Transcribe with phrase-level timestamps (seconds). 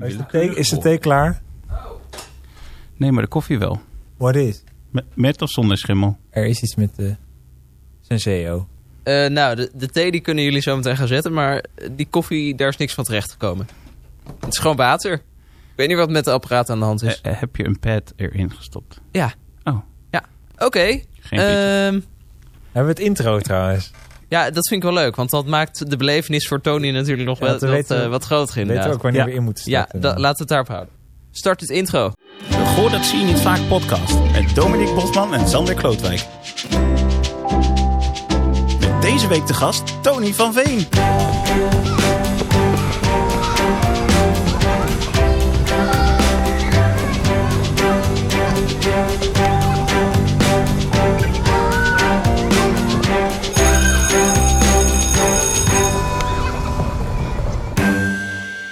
[0.00, 1.40] Is de thee, is de thee klaar?
[2.96, 3.80] Nee, maar de koffie wel.
[4.16, 4.62] What is?
[4.90, 6.16] Met, met of zonder schimmel?
[6.30, 7.16] Er is iets met de
[8.00, 8.68] Senseo.
[9.02, 12.54] Eh, nou, de, de thee die kunnen jullie zo meteen gaan zetten, maar die koffie,
[12.54, 13.68] daar is niks van terecht gekomen.
[14.40, 15.12] Het is gewoon water.
[15.12, 17.20] Ik weet niet wat met de apparaat aan de hand is.
[17.20, 19.00] Eh, eh, heb je een pad erin gestopt?
[19.10, 19.32] Ja.
[19.64, 19.78] Oh.
[20.10, 20.24] Ja,
[20.58, 20.80] oké.
[20.80, 21.86] Geen pizza.
[21.86, 22.00] Ehm,
[22.72, 23.90] Hebben we het intro trouwens?
[24.30, 27.38] Ja, dat vind ik wel leuk, want dat maakt de belevenis voor Tony natuurlijk nog
[27.38, 28.94] Ja, wel wat, weten we- eh, wat groter Weten we inderdaad.
[28.94, 29.26] ook wanneer Ja.
[29.26, 30.00] we in moeten Ja, starten?
[30.20, 30.94] laten we het daarop houden.
[31.32, 32.12] Start het intro.
[32.48, 34.14] De Goor dat zie je niet vaak podcast.
[34.32, 36.26] Met Dominique Bosman en Sander Klootwijk.
[38.80, 40.86] Met deze week de gast Tony van Veen.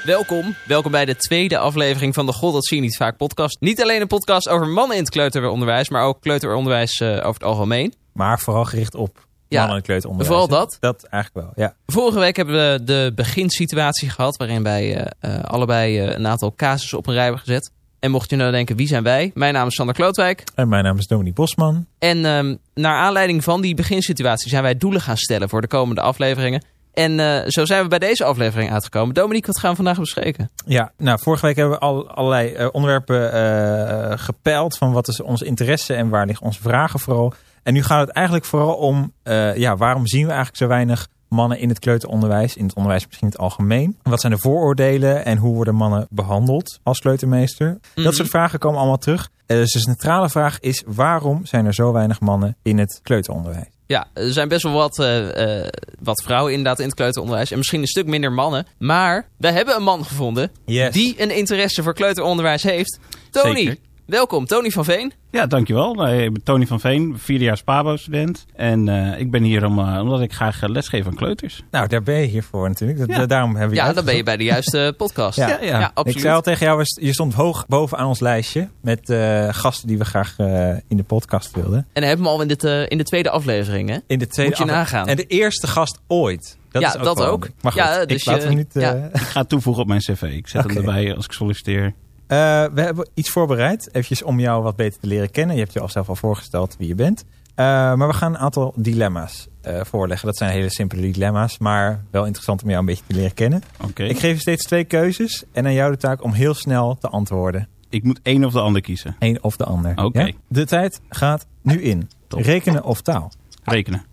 [0.09, 0.55] Welkom.
[0.67, 3.61] Welkom bij de tweede aflevering van de God dat zie je niet vaak podcast.
[3.61, 7.45] Niet alleen een podcast over mannen in het kleuteronderwijs, maar ook kleuteronderwijs eh, over het
[7.45, 7.95] algemeen.
[8.13, 10.39] Maar vooral gericht op Ja, mannen en kleuteronderwijs.
[10.39, 10.77] vooral dat.
[10.81, 11.75] Dat eigenlijk wel, ja.
[11.87, 16.99] Vorige week hebben we de beginsituatie gehad, waarin wij eh, eh, allebei een aantal casussen
[16.99, 17.73] op een rij hebben gezet.
[17.99, 19.31] En mocht je nou denken, wie zijn wij?
[19.35, 20.45] Mijn naam is Sander Klootwijk.
[20.55, 21.87] En mijn naam is Dominique Bosman.
[21.99, 26.01] En ehm, naar aanleiding van die beginsituatie zijn wij doelen gaan stellen voor de komende
[26.01, 26.65] afleveringen.
[26.99, 29.15] En eh, zo zijn we bij deze aflevering uitgekomen.
[29.15, 30.51] Dominique, wat gaan we vandaag bespreken?
[30.67, 35.21] Ja, nou, vorige week hebben we al allerlei eh, onderwerpen eh, gepeild van wat is
[35.21, 37.33] onze interesse en waar liggen onze vragen vooral.
[37.63, 39.13] En nu gaat het eigenlijk vooral om,
[39.55, 43.27] ja, waarom zien we eigenlijk zo weinig mannen in het kleuteronderwijs, in het onderwijs misschien
[43.27, 43.99] in het algemeen?
[44.03, 47.79] Wat zijn de vooroordelen en hoe worden mannen behandeld als kleutermeester?
[47.95, 48.05] Mhm.
[48.05, 49.31] Dat soort vragen komen allemaal terug.
[49.47, 53.78] Dus de centrale vraag is, waarom zijn er zo weinig mannen in het kleuteronderwijs?
[53.89, 57.51] Ja, er zijn best wel wat, eh, eh, wat vrouwen inderdaad in het kleuteronderwijs.
[57.51, 58.67] En misschien een stuk minder mannen.
[58.79, 60.93] Maar we hebben een man gevonden Yes.
[60.95, 62.99] die een interesse voor kleuteronderwijs heeft.
[63.31, 63.77] Tony, Zeker.
[64.09, 64.47] Welkom.
[64.47, 65.13] Tony van Veen.
[65.31, 65.95] Ja, dankjewel.
[65.95, 68.47] Nou, Ik ben Tony van Veen, vierdejaars Pabo-student.
[68.55, 71.63] En eh, ik ben hier om, eh, omdat ik graag eh, lesgeef aan kleuters.
[71.71, 72.99] Nou, daar ben je hier voor natuurlijk.
[72.99, 73.27] Dat, Ja.
[73.27, 75.37] Daarom hebben we je Ja, dan ben je bij de juiste podcast.
[75.39, 75.49] Ja.
[75.49, 75.85] Ja, ja.
[75.95, 76.15] absoluut.
[76.15, 79.99] Ik zei al tegen jou, je stond hoog bovenaan ons lijstje met eh, gasten die
[79.99, 81.79] we graag eh, in de podcast wilden.
[81.79, 83.97] En dan hebben we hem al in, dit, eh, in de tweede aflevering, hè?
[84.07, 85.07] In de tweede Moet je nagaan.
[85.09, 86.57] En de eerste gast ooit.
[86.71, 87.29] Dat Ja, is ook dat ook.
[87.29, 87.51] handig.
[87.63, 88.71] Maar goed, Ja, ik dus laat je- hem niet...
[88.73, 88.93] ja.
[89.13, 90.23] Ik ga het toevoegen op mijn cv.
[90.23, 91.95] Ik zet hem erbij als ik solliciteer.
[92.29, 95.57] Eh, we hebben iets voorbereid, eventjes om jou wat beter te leren kennen.
[95.57, 97.25] Je hebt je al zelf al voorgesteld wie je bent.
[97.55, 100.27] Eh, maar we gaan een aantal dilemma's eh, voorleggen.
[100.27, 103.63] Dat zijn hele simpele dilemma's, maar wel interessant om jou een beetje te leren kennen.
[103.85, 104.05] Oké.
[104.05, 107.09] Ik geef je steeds twee keuzes en aan jou de taak om heel snel te
[107.09, 107.69] antwoorden.
[107.89, 109.17] Ik moet één of de ander kiezen.
[109.19, 110.05] Eén of de ander.
[110.05, 110.21] Oké.
[110.21, 110.33] Ja?
[110.49, 112.11] De tijd gaat nu in.
[112.27, 112.41] Top.
[112.43, 113.33] Rekenen of taal?
[113.65, 114.05] Rekenen.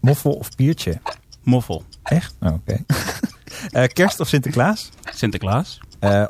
[0.00, 1.00] Moffel of biertje?
[1.42, 1.84] Moffel.
[2.02, 2.34] Echt?
[2.40, 2.78] Oh, Oké.
[3.92, 4.90] Kerst of Sinterklaas?
[5.14, 5.80] Sinterklaas.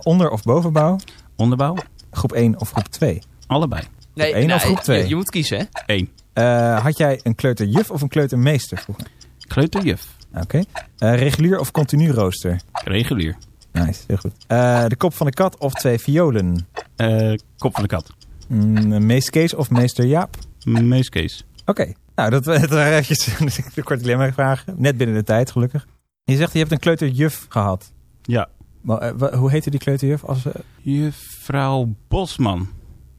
[0.03, 0.99] Onder- of bovenbouw?
[1.37, 1.77] Onderbouw.
[2.11, 3.23] Groep 1 of groep 2?
[3.47, 3.83] Allebei.
[4.15, 5.03] Nee, één of groep twee?
[5.03, 5.65] Je, je moet kiezen, hè?
[5.87, 6.11] Eén.
[6.33, 9.07] Eh, had jij een kleuterjuf of een kleutermeester vroeger?
[9.47, 10.07] Kleuterjuf.
[10.35, 10.63] Oké.
[10.99, 12.61] Eh, regulier of continu rooster?
[12.73, 13.37] Regulier.
[13.73, 14.33] Nice, heel goed.
[14.47, 16.69] Eh, de kop van de kat of twee violen?
[16.97, 18.11] Eh, kop van de kat.
[18.49, 20.37] Mm, meester Kees of meester Jaap?
[20.65, 21.45] Meeskees.
[21.65, 21.93] Oké.
[22.15, 23.37] Nou, dat dat waren eventjes
[23.75, 24.75] de korte dilemma vragen.
[24.77, 25.87] Net binnen de tijd, gelukkig.
[26.25, 27.93] Je zegt, je hebt een kleuterjuf gehad.
[28.23, 28.49] Ja.
[28.87, 30.25] Maar, eh, hoe heette die kleuterjuf?
[30.25, 32.69] Als, eh, Juffrouw Bosman.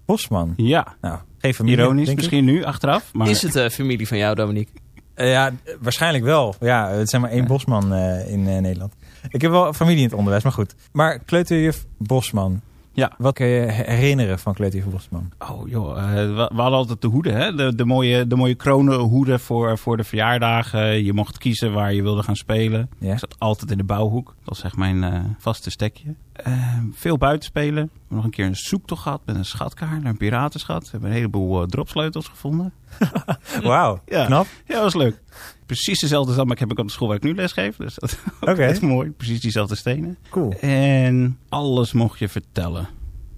[0.06, 0.54] Bosman.
[0.58, 0.96] Ja.
[1.02, 2.16] Nou, geen familie, Ironisch ik.
[2.16, 3.10] misschien nu, achteraf.
[3.14, 4.74] Maar Is het eh, familie van jou, Dominique?
[5.14, 6.56] Eh, ja, waarschijnlijk wel.
[6.60, 7.48] Ja, het zijn maar één Ja.
[7.48, 8.94] Bosman eh, in eh, Nederland.
[9.30, 10.76] Ik heb wel familie in het onderwijs, maar goed.
[10.92, 12.62] Maar kleuterjuf Bosman.
[12.98, 13.12] Ja.
[13.18, 15.32] Wat kun je herinneren van kleuterjuf Bosman?
[15.40, 17.56] Oh joh, eh, we, we hadden altijd de hoeden, hè?
[17.56, 21.04] De, de, mooie, de mooie kronen hoeden voor, voor de verjaardagen.
[21.04, 22.90] Je mocht kiezen waar je wilde gaan spelen.
[23.00, 23.14] Ja.
[23.14, 24.26] Ik zat altijd in de bouwhoek.
[24.26, 26.14] Dat was echt mijn eh, vaste stekje.
[26.44, 27.84] Eh, veel buitenspelen.
[27.84, 30.84] We hebben nog een keer een zoektocht gehad met een schatkaart naar een piratenschat.
[30.84, 32.74] We hebben een heleboel eh, dropsleutels gevonden.
[33.64, 34.26] Wauw, Ja.
[34.26, 34.46] knap.
[34.66, 35.22] Ja, dat was leuk.
[35.66, 37.76] Precies dezelfde zandbak heb ik op de school waar ik nu les geef.
[37.76, 38.66] Dus dat Oké.
[38.66, 39.10] is mooi.
[39.12, 40.18] Precies diezelfde stenen.
[40.30, 40.52] Cool.
[40.60, 42.88] En alles mocht je vertellen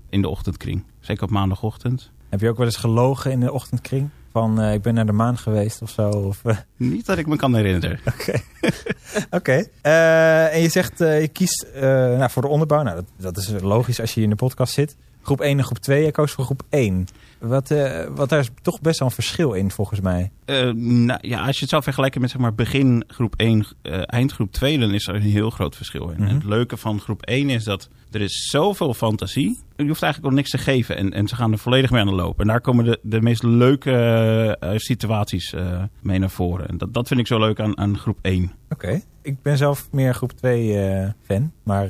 [0.10, 0.84] in de ochtendkring.
[1.00, 2.12] Zeker op maandagochtend.
[2.30, 4.10] Heb je ook wel eens gelogen in de ochtendkring?
[4.32, 6.10] Van, eh, ik ben naar de maan geweest of zo?
[6.10, 8.00] Of, eh, Niet dat ik me kan herinneren.
[9.30, 9.66] Oké.
[9.82, 12.84] Eh, en je zegt, je kiest nou, voor de onderbouw.
[12.84, 14.96] Nou, dat, dat is logisch als je in de podcast zit.
[15.22, 16.04] Groep 1 en groep 2.
[16.04, 17.08] Je koos voor groep 1.
[17.40, 20.32] Wat, eh, wat daar is toch best wel een verschil in, volgens mij.
[20.46, 24.02] Eh, nou, ja, als je het zou vergelijken met zeg maar, begin groep 1, eh,
[24.06, 26.20] eind groep 2, dan is er een heel groot verschil in.
[26.20, 26.28] Mhm.
[26.28, 29.60] En het leuke van groep 1 is dat er is zoveel fantasie.
[29.76, 32.08] Je hoeft eigenlijk ook niks te geven en, en ze gaan er volledig mee aan
[32.08, 32.40] de loop.
[32.40, 35.54] En daar komen de, de meest leuke situaties
[36.02, 36.68] mee naar voren.
[36.68, 38.52] En dat, dat vind ik zo leuk aan, aan groep 1.
[38.70, 39.02] Oké.
[39.22, 41.52] Ik ben zelf meer groep 2 eh, fan.
[41.64, 41.90] Maar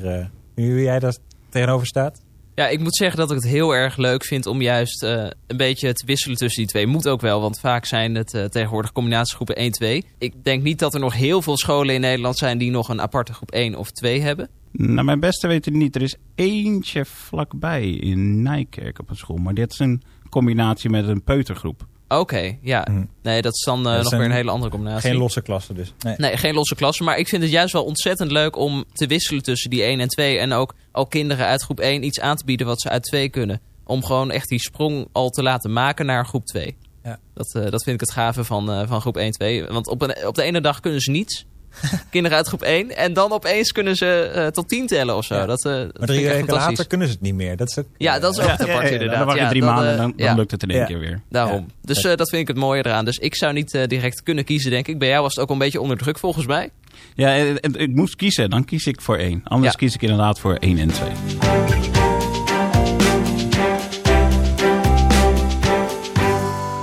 [0.56, 2.22] hoe jij dat tegenover staat?
[2.60, 5.58] Ja, ik moet zeggen dat ik het heel erg leuk vind om juist eh, een
[5.58, 6.88] beetje te wisselen tussen die twee.
[6.88, 9.72] Moet ook wel, want vaak zijn het eh, tegenwoordig combinatiegroepen
[10.04, 10.08] 1-2.
[10.18, 13.02] Ik denk niet dat er nog heel veel scholen in Nederland zijn die nog een
[13.02, 14.50] aparte groep 1 of 2 hebben.
[14.72, 15.96] Nou, mijn beste weten niet.
[15.96, 19.38] Er is eentje vlakbij in Nijkerk op een school.
[19.38, 21.88] Maar dit is een combinatie met een peutergroep.
[22.10, 22.88] Oké, ja.
[22.90, 23.04] Hm.
[23.22, 25.10] Nee, dat is dan eh, Dat nog weer een hele andere combinatie.
[25.10, 25.94] Geen losse klassen dus.
[26.00, 26.16] Nee.
[26.18, 27.06] Nee, geen losse klassen.
[27.06, 30.08] Maar ik vind het juist wel ontzettend leuk om te wisselen tussen die 1 en
[30.08, 30.38] 2.
[30.38, 33.30] En ook al kinderen uit groep 1 iets aan te bieden wat ze uit 2
[33.30, 33.62] kunnen.
[33.84, 36.78] Om gewoon echt die sprong al te laten maken naar groep 2.
[37.04, 37.20] Ja.
[37.34, 39.66] Dat, eh, dat vind ik het gave van, eh, van groep 1 2.
[39.66, 41.46] Want op, een, op de ene dag kunnen ze niets.
[42.12, 42.96] kinderen uit groep 1.
[42.96, 45.36] En dan opeens kunnen ze eh, tot 10 tellen of zo.
[45.36, 45.46] Ja.
[45.46, 47.58] Dat, eh, dat Maar drie weken later kunnen ze het niet meer.
[47.58, 49.18] Dat is ook, Ja, dat is ook apart ja, ja, inderdaad.
[49.18, 50.86] Dan wacht je Ja, drie maanden eh, en dan, dan lukt het in één Ja.
[50.86, 51.22] keer weer.
[51.30, 51.66] Daarom.
[51.68, 51.74] Ja.
[51.82, 53.06] Dus eh, dat vind ik het mooie eraan.
[53.06, 55.00] Dus ik zou niet eh, direct kunnen kiezen, denk ik.
[55.00, 56.70] Bij jou was het ook een beetje onder druk, volgens mij.
[57.16, 58.50] Ja, ik moest kiezen.
[58.50, 59.42] Dan kies ik voor één.
[59.44, 59.78] Anders Ja.
[59.78, 61.12] kies ik inderdaad voor één en twee.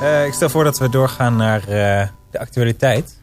[0.03, 3.15] Eh, ik stel voor dat we doorgaan naar eh, de actualiteit.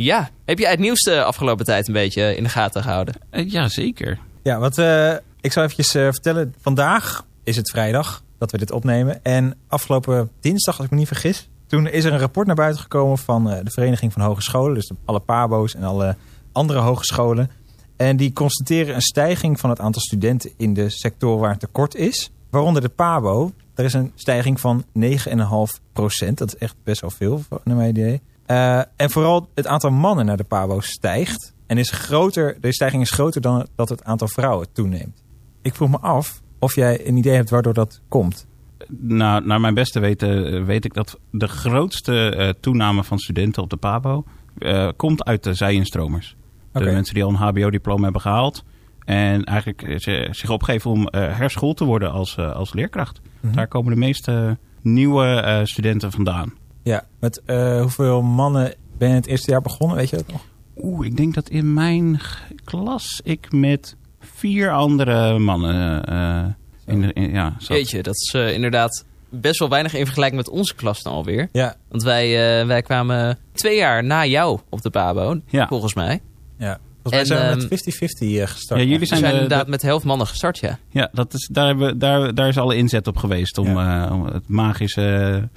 [0.00, 0.30] Ja.
[0.44, 3.14] Heb jij het nieuws de afgelopen tijd een beetje in de gaten gehouden?
[3.30, 4.18] Eh, ja, zeker.
[4.42, 6.54] Ja, want eh, ik zal eventjes eh, vertellen.
[6.60, 9.24] Vandaag is het vrijdag dat we dit opnemen.
[9.24, 11.48] En afgelopen dinsdag, als ik me niet vergis...
[11.66, 14.74] toen is er een rapport naar buiten gekomen van eh, de Vereniging van Hogescholen.
[14.74, 16.16] Dus de- alle PABO's en alle
[16.52, 17.50] andere hogescholen.
[17.96, 21.94] En die constateren een stijging van het aantal studenten in de sector waar het tekort
[21.94, 22.30] is.
[22.50, 23.52] Waaronder de PABO.
[23.74, 26.38] Er is een stijging van 9,5 procent.
[26.38, 28.20] Dat is echt best wel veel, naar mijn idee.
[28.48, 31.54] Eh, en vooral het aantal mannen naar de PABO stijgt.
[31.66, 35.22] En is groter, de stijging is groter dan dat het aantal vrouwen toeneemt.
[35.62, 38.46] Ik vroeg me af of jij een idee hebt waardoor dat komt.
[38.98, 43.62] Nou, naar mijn beste weten eh, weet ik dat de grootste eh, toename van studenten
[43.62, 44.24] op de PABO
[44.96, 46.36] komt uit de zij-instromers.
[46.72, 48.64] De mensen die al een HBO-diploma hebben gehaald.
[49.04, 49.94] En eigenlijk
[50.30, 53.20] zich opgeven om herschoold te worden als, als leerkracht.
[53.40, 53.54] Mhm.
[53.54, 56.52] Daar komen de meeste nieuwe studenten vandaan.
[56.88, 59.96] Ja, met eh, hoeveel mannen ben je het eerste jaar begonnen?
[59.96, 60.40] Weet je dat nog?
[60.82, 62.20] Oeh, ik denk dat in mijn
[62.64, 66.44] klas ik met vier andere mannen eh,
[66.86, 67.76] in de, in- ja, zat.
[67.76, 71.48] Jeetje, dat is eh, inderdaad best wel weinig in vergelijking met onze klas dan alweer.
[71.52, 75.66] Ja, Want wij, eh, wij kwamen twee jaar na jou op de Pabo, Ja.
[75.68, 76.20] volgens mij.
[76.56, 76.78] ja.
[77.02, 77.82] Volgens mij En, zijn we met
[78.34, 78.80] 50-50 eh, gestart.
[78.80, 80.78] Ja, jullie We zijn, zijn de- inderdaad de- met de helft mannen gestart, ja.
[80.90, 84.26] Ja, dat is, daar, hebben, daar, daar is alle inzet op geweest om, eh, om
[84.26, 85.48] het magische...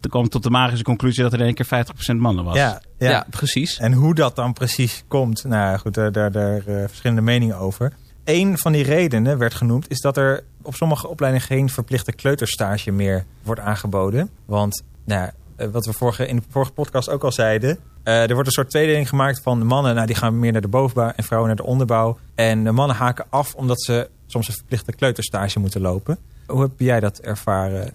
[0.00, 1.84] te komen tot de magische conclusie dat er in één keer
[2.14, 2.56] 50% mannen was.
[2.56, 3.26] Ja, Ja, ja.
[3.30, 3.78] precies.
[3.78, 7.92] En hoe dat dan precies komt, nou goed, daar, daar, daar eh, verschillende meningen over.
[8.24, 12.90] Eén van die redenen werd genoemd, is dat er op sommige opleidingen geen verplichte kleuterstage
[12.90, 14.30] meer wordt aangeboden.
[14.44, 18.32] Want, nou, eh, wat we vorige, in de vorige podcast ook al zeiden, eh, er
[18.32, 21.12] wordt een soort tweedeling gemaakt van de mannen, nou, die gaan meer naar de bovenbouw
[21.16, 22.18] en vrouwen naar de onderbouw.
[22.34, 26.18] En de mannen haken af omdat ze soms een verplichte kleuterstage moeten lopen.
[26.46, 27.92] Hoe heb jij dat ervaren?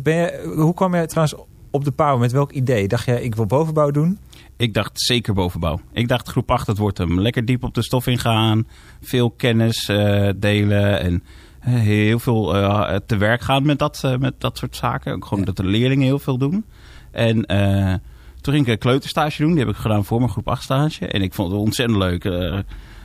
[0.00, 2.18] Ben je, hoe kwam jij trouwens op de pauw?
[2.18, 2.88] Met welk idee?
[2.88, 4.18] Dacht jij, ik wil bovenbouw doen?
[4.56, 5.80] Ik dacht zeker bovenbouw.
[5.92, 7.20] Ik dacht groep 8, het wordt hem.
[7.20, 8.66] Lekker diep op de stof ingaan.
[9.00, 11.00] Veel kennis eh, delen.
[11.00, 11.22] En
[11.60, 15.12] eh, heel veel eh, te werk gaan met dat, eh, met dat soort zaken.
[15.14, 15.44] Ook gewoon Ja.
[15.44, 16.64] dat de leerlingen heel veel doen.
[17.10, 17.94] En eh,
[18.40, 19.50] toen ging ik een kleuterstage doen.
[19.54, 21.06] Die heb ik gedaan voor mijn groep 8 stage.
[21.06, 22.24] En ik vond het ontzettend leuk.
[22.24, 22.58] Eh,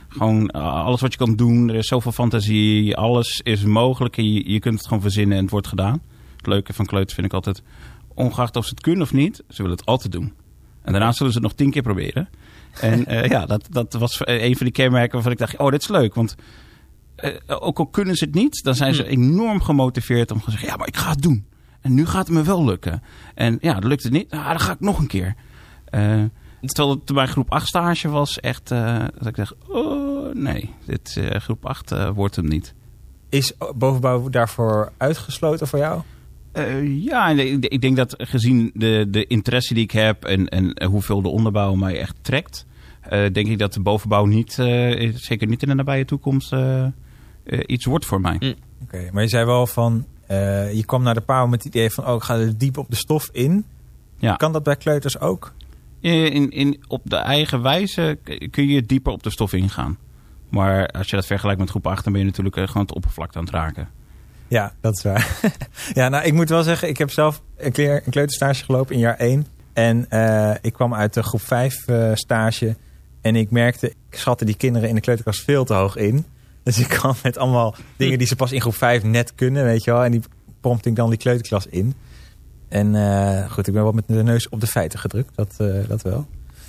[0.08, 1.68] gewoon eh, alles wat je kan doen.
[1.68, 2.96] Er is zoveel fantasie.
[2.96, 4.16] Alles is mogelijk.
[4.16, 6.00] Je kunt het gewoon verzinnen en het wordt gedaan.
[6.40, 7.62] Het leuke van kleuters vind ik altijd...
[8.14, 10.32] Ongeacht of ze het kunnen of niet, ze willen het altijd doen.
[10.82, 12.28] En daarna zullen ze het nog tien keer proberen.
[12.80, 15.56] En eh, ja, dat, dat was een van die kenmerken waarvan ik dacht...
[15.56, 16.34] oh, dit is leuk, want
[17.16, 18.62] eh, ook al kunnen ze het niet...
[18.62, 19.08] dan zijn ze Hm.
[19.08, 20.68] enorm gemotiveerd om te zeggen...
[20.68, 21.46] ja, maar ik ga het doen.
[21.80, 23.02] En nu gaat het me wel lukken.
[23.34, 24.30] En ja, dat lukt het niet.
[24.30, 25.34] Nou, dan ga ik nog een keer.
[25.84, 26.22] Eh,
[26.60, 28.70] terwijl het bij groep 8 stage was echt...
[28.70, 32.74] eh, dat ik dacht, oh nee, dit, eh, groep 8 eh, wordt hem niet.
[33.28, 36.00] Is bovenbouw daarvoor uitgesloten voor jou?
[36.52, 40.84] Eh, ja, en ik, denk dat gezien de, de interesse die ik heb en, en
[40.84, 42.66] hoeveel de onderbouw mij echt trekt,
[43.00, 46.54] eh, denk ik dat de bovenbouw niet, eh, zeker niet in de nabije toekomst,
[47.66, 48.36] iets wordt voor mij.
[48.38, 48.52] Hm.
[48.82, 51.90] Oké, maar je zei wel van, eh, je kwam naar de pauw met het idee
[51.90, 53.64] van, oh, ik ga er diep op de stof in.
[54.18, 54.34] Ja.
[54.34, 55.52] Kan dat bij kleuters ook?
[56.00, 58.18] In, in, op de eigen wijze
[58.50, 59.98] kun je dieper op de stof ingaan.
[60.48, 63.38] Maar als je dat vergelijkt met groep 8, dan ben je natuurlijk gewoon het oppervlakte
[63.38, 63.88] aan het raken.
[64.50, 65.38] Ja, dat is waar.
[65.92, 69.00] ja, nou, ik moet wel zeggen, ik heb zelf een, keer een kleuterstage gelopen in
[69.00, 69.46] jaar 1.
[69.72, 72.76] En eh, ik kwam uit de groep 5 eh, stage.
[73.20, 76.24] En ik merkte, ik schatte die kinderen in de kleuterklas veel te hoog in.
[76.62, 79.84] Dus ik kwam met allemaal dingen die ze pas in groep 5 net kunnen, weet
[79.84, 80.04] je wel.
[80.04, 80.22] En die
[80.60, 81.94] prompte ik dan die kleuterklas in.
[82.68, 85.54] En eh, goed, ik ben wel met de neus op de feiten gedrukt, dat,
[85.88, 86.26] dat wel.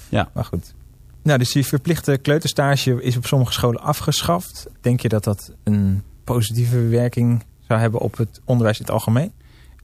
[0.09, 0.29] Ja.
[0.33, 0.73] Maar goed.
[1.21, 4.67] Nou, dus die verplichte kleuterstage is op sommige scholen afgeschaft.
[4.81, 9.31] Denk je dat dat een positieve werking zou hebben op het onderwijs in het algemeen?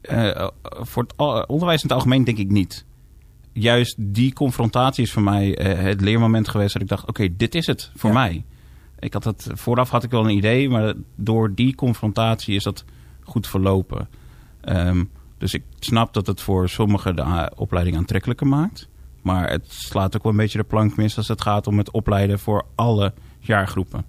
[0.02, 1.16] Eh, voor het
[1.48, 2.86] onderwijs in het algemeen denk ik niet.
[3.54, 7.56] Juist die confrontatie is voor mij eh, het leermoment geweest dat ik dacht, oké, dit
[7.56, 8.16] is het voor Ja.
[8.16, 8.46] mij.
[9.00, 12.86] Ik had het, vooraf had ik wel een idee, maar door die confrontatie is dat
[13.24, 14.10] goed verlopen.
[14.62, 15.04] Ehm,
[15.38, 18.88] dus ik snap dat het voor sommigen de opleiding aantrekkelijker maakt.
[19.22, 21.92] Maar het slaat ook wel een beetje de plank mis als het gaat om het
[21.92, 24.06] opleiden voor alle jaargroepen.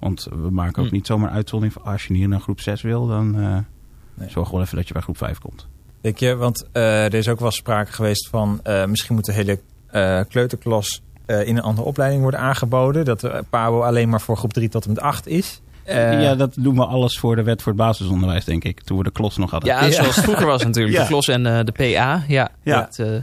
[0.00, 0.94] Want we maken ook Hm.
[0.94, 3.56] niet zomaar uitzondering van als je niet naar groep 6 wil, dan eh,
[4.14, 4.30] Nee.
[4.30, 5.66] zorg wel even dat je bij groep 5 komt.
[6.00, 9.32] Denk je, want eh, er is ook wel sprake geweest van eh, misschien moet de
[9.32, 13.04] hele eh, kleuterklas eh, in een andere opleiding worden aangeboden.
[13.04, 15.60] Dat de PABO alleen maar voor groep 3 tot en met 8 is.
[15.84, 18.80] Eh, ja, dat doen we alles voor de wet voor het basisonderwijs, denk ik.
[18.80, 19.70] Toen we de klos nog hadden.
[19.70, 19.90] Ja, Ja.
[19.90, 20.96] zoals het vroeger was natuurlijk.
[20.98, 21.02] Ja.
[21.02, 22.24] De KLOS en eh, de PA.
[22.28, 22.80] Ja, Ja.
[22.80, 23.22] dat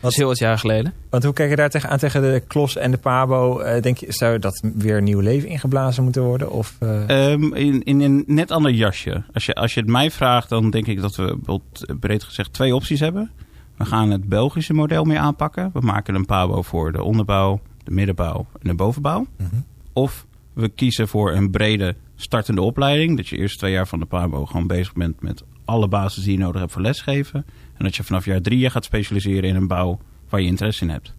[0.00, 0.92] eh, is heel wat jaar geleden.
[1.10, 3.58] Want hoe kijk je daar tegenaan tegen de klos en de PABO?
[3.58, 6.50] Eh, denk je, zou dat weer een nieuw leven ingeblazen moeten worden?
[6.50, 9.22] Of, eh, Ehm, in, in een net ander jasje.
[9.32, 12.22] Als je, als je het mij vraagt, dan denk ik dat we bijvoorbeeld, eh, breed
[12.22, 13.30] gezegd twee opties hebben.
[13.76, 15.70] We gaan het Belgische model meer aanpakken.
[15.72, 19.26] We maken een PABO voor de onderbouw, de middenbouw en de bovenbouw.
[19.36, 19.56] Mhm.
[19.92, 23.16] Of we kiezen voor een brede startende opleiding.
[23.16, 26.32] Dat je eerst twee jaar van de PABO gewoon bezig bent met alle basis die
[26.32, 27.46] je nodig hebt voor lesgeven.
[27.80, 30.82] En dat je vanaf jaar drie je gaat specialiseren in een bouw waar je interesse
[30.82, 31.14] in hebt.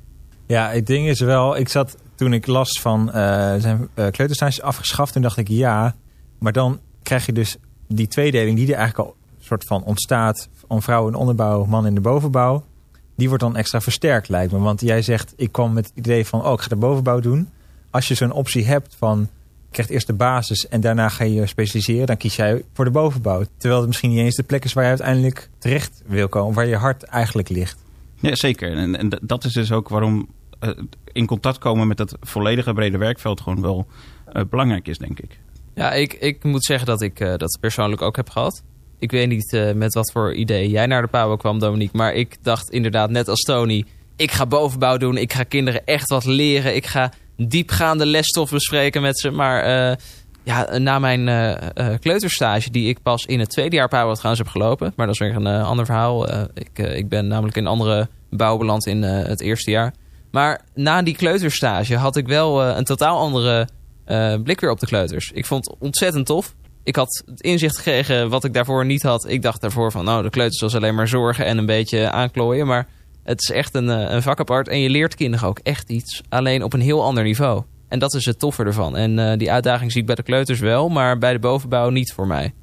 [0.48, 4.62] Ja, het ding is wel, ik zat toen ik las van eh zijn uh, kleuterstages
[4.62, 5.96] afgeschaft, toen dacht ik ja,
[6.40, 10.82] maar dan krijg je dus die tweedeling die er eigenlijk al soort van ontstaat om
[10.82, 12.66] vrouwen in de onderbouw, man in de bovenbouw.
[13.16, 16.26] Die wordt dan extra versterkt lijkt me, want jij zegt ik kwam met het idee
[16.26, 17.50] van oh ik ga de bovenbouw doen.
[17.90, 19.30] Als je zo'n optie hebt van
[19.72, 23.44] krijgt eerst de basis en daarna ga je specialiseren, dan kies jij voor de bovenbouw.
[23.58, 26.68] Terwijl het misschien niet eens de plek is waar je uiteindelijk terecht wil komen, waar
[26.68, 27.84] je hart eigenlijk ligt.
[28.20, 28.78] Ja, zeker.
[28.78, 30.28] En, en dat is dus ook waarom
[30.62, 30.70] uh,
[31.12, 33.88] in contact komen met dat volledige brede werkveld gewoon wel
[34.34, 35.40] uh, belangrijk is, denk ik.
[35.76, 38.64] Ja, ik, ik moet zeggen dat ik uh, dat persoonlijk ook heb gehad.
[39.00, 41.98] Ik weet niet uh, met wat voor idee jij naar de PABO kwam, Dominique.
[41.98, 43.86] Maar ik dacht inderdaad, net als Tony...
[44.16, 46.76] ik ga bovenbouw doen, ik ga kinderen echt wat leren...
[46.76, 47.12] ik ga
[47.48, 49.32] diepgaande lesstof bespreken met ze.
[49.32, 49.96] Maar uh,
[50.44, 51.54] ja, na mijn uh,
[52.00, 54.94] kleuterstage, die ik pas in het tweede jaar PABO trouwens heb gelopen...
[54.96, 56.30] maar dat is weer een ander verhaal.
[56.54, 59.94] ik, ik ben namelijk in andere bouw beland in het eerste jaar.
[60.32, 63.68] Maar na die kleuterstage had ik wel een totaal andere
[64.44, 65.32] blik weer op de kleuters.
[65.32, 69.30] Ik vond het ontzettend tof ik had het inzicht gekregen wat ik daarvoor niet had.
[69.30, 72.68] Ik dacht daarvoor van, nou, de kleuters was alleen maar zorgen en een beetje aanklooien.
[72.68, 72.88] Maar
[73.24, 74.68] het is echt een, een vak apart.
[74.68, 76.22] En je leert kinderen ook echt iets.
[76.30, 77.64] Alleen op een heel ander niveau.
[77.88, 78.96] En dat is het toffe ervan.
[78.96, 82.14] En uh, die uitdaging zie ik bij de kleuters wel, maar bij de bovenbouw niet
[82.14, 82.54] voor mij.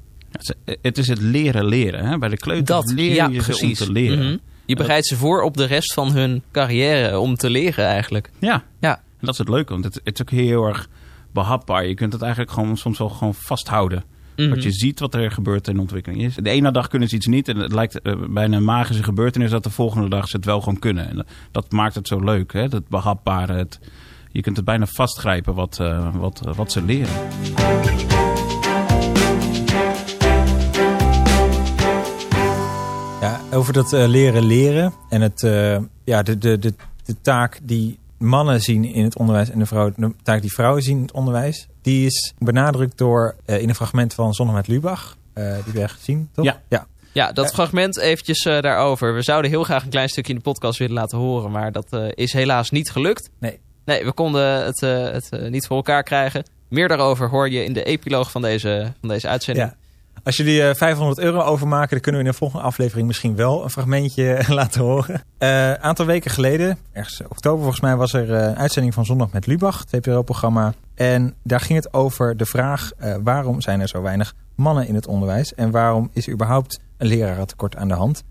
[0.81, 2.05] Het is het leren leren.
[2.05, 2.17] Hè?
[2.17, 3.77] Bij de kleuters dat, leer ja, je precies.
[3.77, 4.17] ze om te leren.
[4.17, 4.39] Mm -hmm.
[4.65, 8.29] Je bereidt ze voor op de rest van hun carrière om te leren eigenlijk.
[8.39, 8.95] Ja, ja.
[8.95, 9.71] en dat is het leuke.
[9.71, 10.87] Want het, het is ook heel erg
[11.33, 11.87] behapbaar.
[11.87, 14.03] Je kunt het eigenlijk gewoon soms wel gewoon vasthouden.
[14.39, 14.49] Mm.
[14.49, 16.35] Dat je ziet wat er gebeurt in de ontwikkeling is.
[16.35, 17.47] De ene dag kunnen ze iets niet.
[17.47, 20.59] En het lijkt uh, bijna een magische gebeurtenis dat de volgende dag ze het wel
[20.59, 21.09] gewoon kunnen.
[21.09, 22.53] En dat, maakt het zo leuk.
[22.53, 22.67] Hè?
[22.67, 23.53] Dat behapbare.
[23.53, 23.79] Het,
[24.31, 27.13] je kunt het bijna vastgrijpen wat, uh, wat, uh, wat ze leren.
[33.21, 34.93] Ja, over dat uh, leren leren.
[35.09, 35.41] En het,
[36.03, 36.73] ja, de, de, de,
[37.05, 40.81] de taak die mannen zien in het onderwijs en de, vrouw, de taak die vrouwen
[40.81, 44.67] zien in het onderwijs, die is benadrukt door uh, in een fragment van Zondag met
[44.67, 46.45] Lubach, uh, die we hebben gezien, toch?
[46.45, 46.61] Ja.
[46.69, 46.87] ja.
[47.11, 49.13] Ja, dat fragment eventjes uh, daarover.
[49.13, 51.97] We zouden heel graag een klein stukje in de podcast willen laten horen, maar dat
[52.13, 53.29] is helaas niet gelukt.
[53.39, 53.59] Nee.
[53.85, 56.43] Nee, we konden het, het niet voor elkaar krijgen.
[56.67, 59.67] Meer daarover hoor je in de epiloog van deze, van deze uitzending.
[59.67, 59.75] Ja.
[60.29, 63.63] Als jullie uh, 500 euro overmaken, dan kunnen we in de volgende aflevering misschien wel
[63.63, 65.23] een fragmentje laten horen.
[65.37, 69.05] Een uh, aantal weken geleden, ergens oktober volgens mij, was er uh, een uitzending van
[69.05, 70.73] Zondag met Lubach, het TPRO-programma.
[70.95, 72.91] En daar ging het over de vraag
[73.23, 75.53] waarom zijn er zo weinig mannen in het onderwijs?
[75.53, 78.23] En waarom is er überhaupt een lerarentekort aan de hand?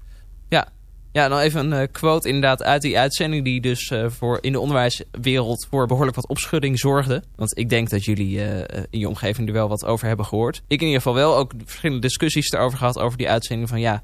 [1.18, 3.44] Ja, dan even een uh, quote inderdaad uit die uitzending...
[3.44, 7.22] die dus uh, voor in de onderwijswereld voor behoorlijk wat opschudding zorgde.
[7.36, 8.58] Want ik denk dat jullie uh,
[8.90, 10.62] in je omgeving er wel wat over hebben gehoord.
[10.66, 11.36] Ik in ieder geval wel.
[11.36, 13.80] Ook verschillende discussies erover gehad over die uitzending van...
[13.80, 14.02] ja,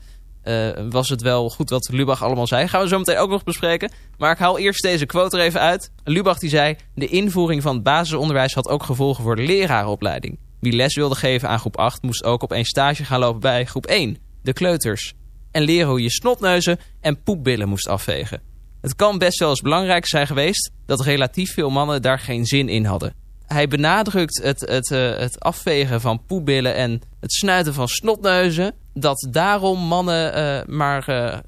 [0.91, 2.69] was het wel goed wat Lubach allemaal zei?
[2.69, 3.91] Gaan we zo meteen ook nog bespreken.
[4.19, 5.91] Maar ik haal eerst deze quote er even uit.
[6.05, 6.77] Lubach die zei...
[6.95, 10.39] de invoering van het basisonderwijs had ook gevolgen voor de lerarenopleiding.
[10.61, 13.87] Wie les wilde geven aan groep 8 moest ook opeens stage gaan lopen bij groep
[13.87, 15.15] 1, de kleuters
[15.55, 18.41] en leren hoe je snotneuzen en poepbillen moest afvegen.
[18.81, 22.69] Het kan best wel eens belangrijk zijn geweest dat relatief veel mannen daar geen zin
[22.69, 23.15] in hadden.
[23.47, 28.75] Hij benadrukt het, het, uh, het afvegen van poepbillen en het snuiten van snotneuzen...
[28.95, 31.39] dat daarom mannen uh, maar uh,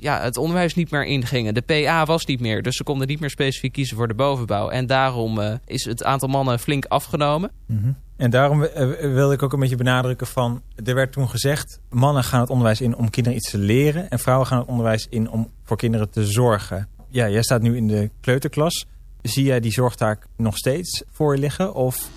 [0.00, 1.54] ja, het onderwijs niet meer ingingen.
[1.54, 4.68] De PA was niet meer, dus ze konden niet meer specifiek kiezen voor de bovenbouw.
[4.68, 7.50] En daarom is het aantal mannen flink afgenomen.
[7.66, 7.96] Mm.
[8.16, 10.62] En daarom eh, wilde ik ook een beetje benadrukken van...
[10.84, 14.10] er werd toen gezegd, mannen gaan het onderwijs in om kinderen iets te leren...
[14.10, 16.88] en vrouwen gaan het onderwijs in om voor kinderen te zorgen.
[17.08, 18.86] Ja, jij staat nu in de kleuterklas.
[19.22, 21.74] Zie jij die zorgtaak nog steeds voor je liggen?
[21.74, 22.10] Of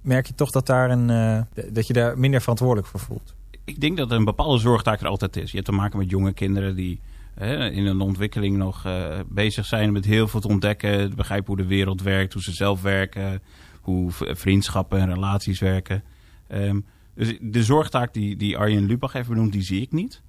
[0.00, 3.34] merk je toch dat, daar een, eh, dat je daar minder verantwoordelijk voor voelt?
[3.64, 5.50] Ik denk dat een bepaalde zorgtaak er altijd is.
[5.50, 7.00] Je hebt te maken met jonge kinderen die
[7.34, 11.14] hè, in een ontwikkeling nog eh, bezig zijn met heel veel te ontdekken.
[11.14, 13.42] Begrijpen hoe de wereld werkt, hoe ze zelf werken,
[13.92, 16.02] hoe vriendschappen en relaties werken.
[16.46, 16.80] Ehm,
[17.14, 20.22] dus de zorgtaak die, die Arjen Lubach heeft benoemd, die zie ik niet.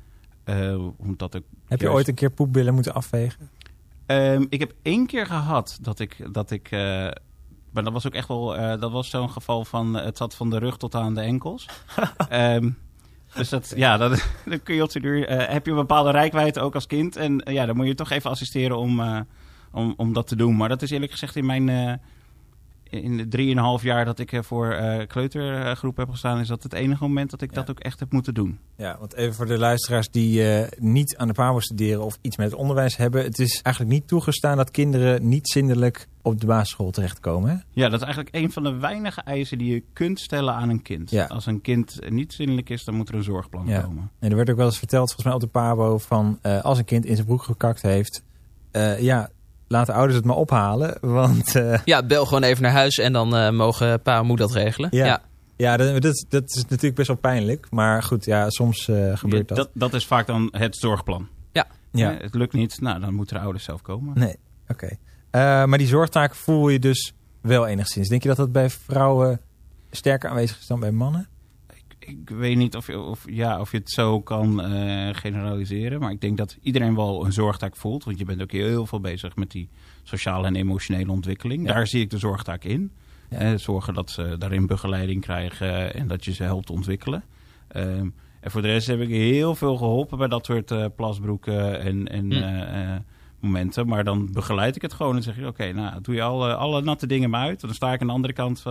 [0.44, 3.50] Eh, omdat ik Heb je juist- ooit een keer poepbillen moeten afvegen?
[4.06, 6.18] Ehm, ik heb één keer gehad dat ik.
[6.34, 6.80] Dat ik eh,
[7.72, 8.56] maar dat was ook echt wel.
[8.58, 9.94] eh, dat was zo'n geval van.
[9.94, 11.66] het zat van de rug tot aan de enkels.
[12.30, 12.70] Ehm,
[13.34, 14.24] dus dat, ja, dat,
[14.64, 15.30] kun je op de duur.
[15.52, 17.16] heb je een bepaalde rijkwijde ook als kind.
[17.16, 19.02] En ja, dan moet je toch even assisteren om,
[19.72, 20.56] om, om dat te doen.
[20.58, 22.02] Maar dat is eerlijk gezegd in mijn.
[22.90, 26.74] In de drieënhalf jaar dat ik eh, voor eh kleutergroep heb gestaan, is dat het
[26.74, 27.56] enige moment dat ik Ja.
[27.56, 28.60] dat ook echt heb moeten doen.
[28.76, 32.38] Ja, want even voor de luisteraars die eh, niet aan de PABO studeren of iets
[32.38, 33.24] met het onderwijs hebben.
[33.24, 37.50] Het is eigenlijk niet toegestaan dat kinderen niet zindelijk op de basisschool terechtkomen.
[37.50, 37.56] Hè?
[37.82, 40.82] Ja, dat is eigenlijk een van de weinige eisen die je kunt stellen aan een
[40.82, 41.10] kind.
[41.10, 41.26] Ja.
[41.26, 43.82] Als een kind niet zinnelijk is, dan moet er een zorgplan Ja.
[43.82, 44.12] komen.
[44.20, 46.86] En er werd ook wel eens verteld, volgens mij op de PABO, van als een
[46.86, 48.24] kind in zijn broek gekakt heeft.
[49.00, 49.30] ja,
[49.70, 50.98] laat de ouders het maar ophalen.
[51.02, 54.38] Want eh, Ja, bel gewoon even naar huis en dan eh, mogen pa en moe
[54.38, 54.90] dat regelen.
[54.94, 55.06] Ja.
[55.06, 55.22] ja.
[55.56, 57.68] ja, dat, dat, dat is natuurlijk best wel pijnlijk.
[57.72, 59.58] Maar goed, ja, soms eh, gebeurt dat.
[59.58, 59.70] dat.
[59.74, 61.28] Dat is vaak dan het zorgplan.
[61.92, 64.20] Ja, Eh, Het lukt niet, nou dan moeten de ouders zelf komen.
[64.20, 64.36] nee,
[64.68, 64.88] oké.
[65.32, 68.08] Eh, maar die zorgtaak voel je dus wel enigszins.
[68.08, 69.40] Denk je dat dat bij vrouwen
[69.92, 71.28] sterker aanwezig is dan bij mannen?
[72.10, 76.00] Ik, weet niet of je, of, ja, of je het zo kan eh, generaliseren.
[76.00, 78.04] Maar ik denk dat iedereen wel een zorgtaak voelt.
[78.04, 79.70] Want je bent ook heel veel bezig met die
[80.04, 81.68] sociale en emotionele ontwikkeling.
[81.68, 81.74] Ja.
[81.74, 82.92] Daar zie ik de zorgtaak in.
[83.30, 83.38] Ja.
[83.38, 87.24] Eh, zorgen dat ze daarin begeleiding krijgen en dat je ze helpt ontwikkelen.
[87.68, 91.80] Ehm, en voor de rest heb ik heel veel geholpen bij dat soort eh, plasbroeken
[91.80, 92.32] en, en
[93.40, 93.48] Hm.
[93.48, 93.88] momenten.
[93.88, 96.82] Maar dan begeleid ik het gewoon en zeg je: Oké, nou doe je alle, alle
[96.82, 97.62] natte dingen maar uit.
[97.62, 98.64] Dan sta ik aan de andere kant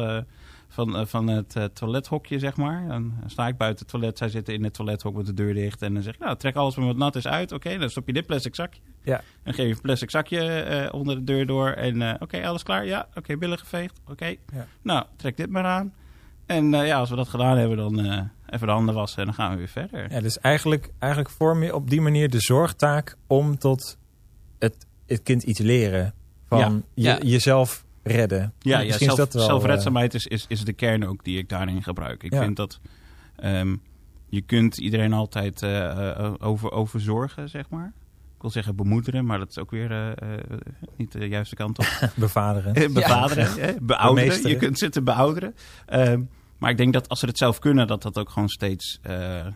[0.68, 2.88] van, eh, van het eh, toilethokje, zeg maar.
[2.88, 4.18] Dan sta ik buiten het toilet.
[4.18, 5.82] Zij zitten in het toilethok met de deur dicht.
[5.82, 7.52] En dan zeg ik: Nou, trek alles wat nat is uit.
[7.52, 8.80] Oké, dan stop je dit plastic zakje.
[9.02, 9.20] Ja.
[9.42, 11.68] En geef je een plastic zakje eh, onder de deur door.
[11.70, 12.86] En eh, oké, alles klaar?
[12.86, 14.00] Ja, oké, billen geveegd.
[14.08, 14.26] Oké.
[14.26, 14.66] Ja.
[14.82, 15.92] Nou, trek dit maar aan.
[16.46, 19.24] En eh, ja, als we dat gedaan hebben, dan eh, even de handen wassen en
[19.24, 20.12] dan gaan we weer verder.
[20.12, 23.96] Ja, dus eigenlijk, eigenlijk vorm je op die manier de zorgtaak om tot
[24.58, 26.14] het, het kind iets leren.
[26.46, 26.66] Van Ja.
[26.94, 27.18] je- Ja.
[27.22, 28.52] jezelf redden.
[28.58, 32.22] Ja, zelf, dat wel, zelfredzaamheid is, is, is de kern ook die ik daarin gebruik.
[32.22, 32.42] Ik Ja.
[32.42, 32.80] vind dat
[33.36, 33.76] ehm,
[34.28, 37.92] je kunt iedereen altijd eh, eh, over, over zorgen, zeg maar.
[38.36, 40.38] Ik wil zeggen bemoederen, maar dat is ook weer eh, eh,
[40.96, 41.84] niet de juiste kant op.
[42.00, 42.74] eh, bevaderen.
[42.74, 44.48] Eh, Bevaderen, beouderen.
[44.48, 45.54] Je kunt zitten beouderen.
[45.86, 46.22] Ehm,
[46.58, 49.38] maar ik denk dat als ze het zelf kunnen, dat dat ook gewoon steeds, eh,
[49.46, 49.52] eh,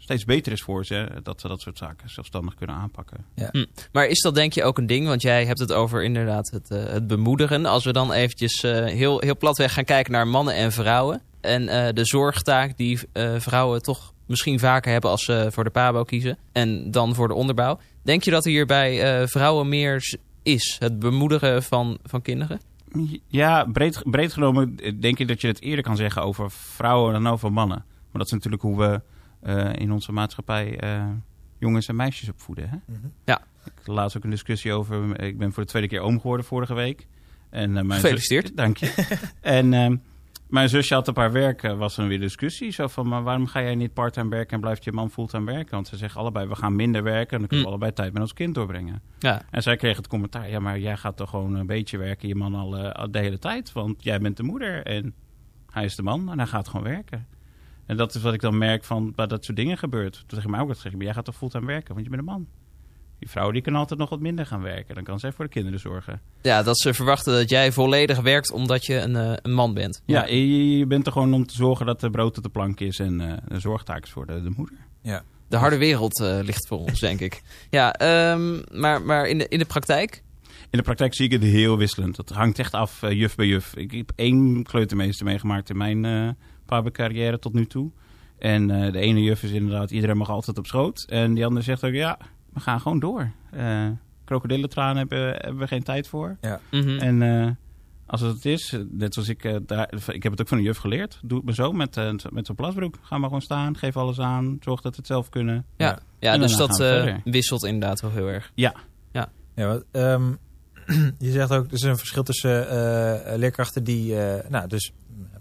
[0.00, 1.08] steeds beter is voor ze.
[1.22, 3.24] Dat ze dat soort zaken zelfstandig kunnen aanpakken.
[3.92, 5.06] Maar is dat denk je ook een ding?
[5.06, 7.66] Want jij hebt het over inderdaad het, eh, het bemoederen.
[7.66, 11.22] Als we dan eventjes eh, heel, heel platweg gaan kijken naar mannen en vrouwen.
[11.40, 15.70] En eh, de zorgtaak die eh, vrouwen toch misschien vaker hebben als ze voor de
[15.70, 16.38] pabo kiezen.
[16.52, 17.78] En dan voor de onderbouw.
[18.02, 20.76] Denk je dat er hier bij eh, vrouwen meer is?
[20.78, 22.60] Het bemoederen van, van kinderen?
[23.26, 27.26] Ja, breed, breed genomen denk ik dat je het eerder kan zeggen over vrouwen dan
[27.26, 27.84] over mannen.
[27.86, 29.00] Maar dat is natuurlijk hoe we
[29.74, 31.06] in onze maatschappij eh,
[31.58, 32.68] jongens en meisjes opvoeden.
[32.68, 32.76] Hè?
[32.86, 33.06] Mhm.
[33.64, 35.20] Ik had laatst ook een discussie over.
[35.22, 37.06] Ik ben voor de tweede keer oom geworden vorige week.
[37.50, 38.46] En, eh, mijn Gefeliciteerd.
[38.46, 39.06] zus- dank je.
[39.40, 39.96] en ehm,
[40.48, 42.70] mijn zusje had op haar werk, eh, was er weer discussie.
[42.70, 45.70] Zo van, maar waarom ga jij niet parttime werken en blijft je man fulltime werken?
[45.74, 47.68] Want ze zeggen allebei, we gaan minder werken en dan kunnen we Hm.
[47.68, 49.02] allebei tijd met ons kind doorbrengen.
[49.18, 52.28] Ja, En zij kreeg het commentaar, ja, maar jij gaat toch gewoon een beetje werken,
[52.28, 53.72] je man al eh, de hele tijd.
[53.72, 55.14] Want jij bent de moeder en
[55.70, 57.26] hij is de man en hij gaat gewoon werken.
[57.90, 60.12] En dat is wat ik dan merk van waar dat soort dingen gebeurt.
[60.12, 62.10] Toen zeg ik mij ook, zeg ik, maar jij gaat toch fulltime werken, want je
[62.10, 62.46] bent een man.
[63.18, 64.94] Die vrouw die kan altijd nog wat minder gaan werken.
[64.94, 66.20] Dan kan zij voor de kinderen zorgen.
[66.42, 70.02] ja dat ze verwachten dat jij volledig werkt omdat je een, eh, een man bent.
[70.04, 72.80] Ja, je, je bent er gewoon om te zorgen dat er brood op de plank
[72.80, 74.76] is en eh een zorgtaak is voor de, de moeder.
[75.02, 75.22] Ja.
[75.48, 77.42] De harde wereld eh, ligt voor ons, denk ik.
[77.70, 80.22] Ja, ehm, maar, maar in, de, in de praktijk?
[80.70, 82.16] In de praktijk zie ik het heel wisselend.
[82.16, 83.74] Dat hangt echt af, eh, juf bij juf.
[83.74, 86.36] Ik heb één kleutermeester meegemaakt in mijn
[86.72, 87.90] uh, carrière tot nu toe.
[88.38, 91.04] En eh, de ene juf is inderdaad, iedereen mag altijd op schoot.
[91.08, 92.18] En die andere zegt ook, ja,
[92.52, 93.30] we gaan gewoon door.
[93.50, 93.88] Eh
[94.30, 96.36] krokodillentranen hebben, hebben we geen tijd voor.
[96.70, 96.98] Mhm.
[96.98, 97.50] En eh,
[98.06, 100.78] als het het is, net zoals ik, daar, ik heb het ook van een juf
[100.78, 101.18] geleerd.
[101.22, 102.98] Doe het maar zo met, eh, met zo'n plasbroek.
[103.02, 105.64] Ga maar gewoon staan, geef alles aan, zorg dat we het zelf kunnen.
[105.76, 108.52] Ja, ja dus dat eh, wisselt inderdaad wel heel erg.
[108.54, 108.74] Ja,
[109.66, 110.32] wat, ehm,
[111.18, 114.92] je zegt ook, er is een verschil tussen eh, leerkrachten die, eh, nou, dus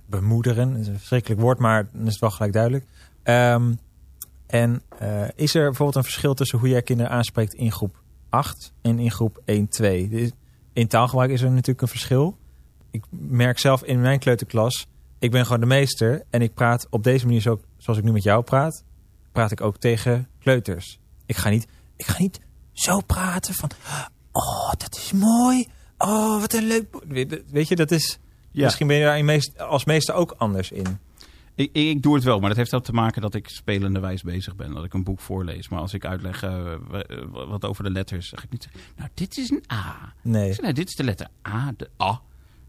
[0.10, 0.72] bemoederen.
[0.72, 2.86] Dat is een verschrikkelijk woord, maar dan is het wel gelijk duidelijk.
[3.24, 3.74] Ehm,
[4.48, 8.74] en eh, is er bijvoorbeeld een verschil tussen hoe jij kinderen aanspreekt in groep 8
[8.82, 10.10] en in groep 1, 2?
[10.10, 10.34] Dit-
[10.74, 12.38] In taalgebruik is er natuurlijk een verschil.
[12.91, 14.88] Ik merk zelf in mijn kleuterklas,
[15.19, 18.12] ik ben gewoon de meester en ik praat op deze manier zo, zoals ik nu
[18.12, 18.84] met jou praat,
[19.32, 21.00] praat ik ook tegen kleuters.
[21.26, 22.39] Ik ga niet, ik ga niet
[22.74, 23.69] zo praten van,
[24.32, 25.67] oh, dat is mooi.
[25.98, 26.91] Oh, wat een leuk.
[26.91, 28.19] boek." Weet weet je, dat is.
[28.60, 28.65] Ja.
[28.65, 31.00] Misschien ben je daar in meest, als meester ook anders in.
[31.56, 34.56] Ik, ik, doe het wel, maar dat heeft ook te maken dat ik spelenderwijs bezig
[34.56, 34.74] ben.
[34.74, 35.69] Dat ik een boek voorlees.
[35.69, 36.74] Maar als ik uitleg eh,
[37.32, 38.69] wat over de letters, zeg ik niet...
[38.95, 40.13] Nou, dit is een A.
[40.22, 40.48] Nee.
[40.48, 42.22] Zeg, nou, dit is de letter A, de A.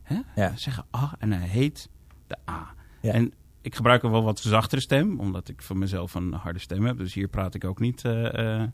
[0.02, 0.20] Hè?
[0.34, 0.56] Ja.
[0.56, 1.88] Zeggen A en hij heet
[2.26, 2.74] de A.
[3.00, 3.12] Ja.
[3.12, 6.98] En ik gebruik wel wat zachtere stem, omdat ik van mezelf een harde stem heb.
[6.98, 8.68] Dus hier praat ik ook niet eh, eh,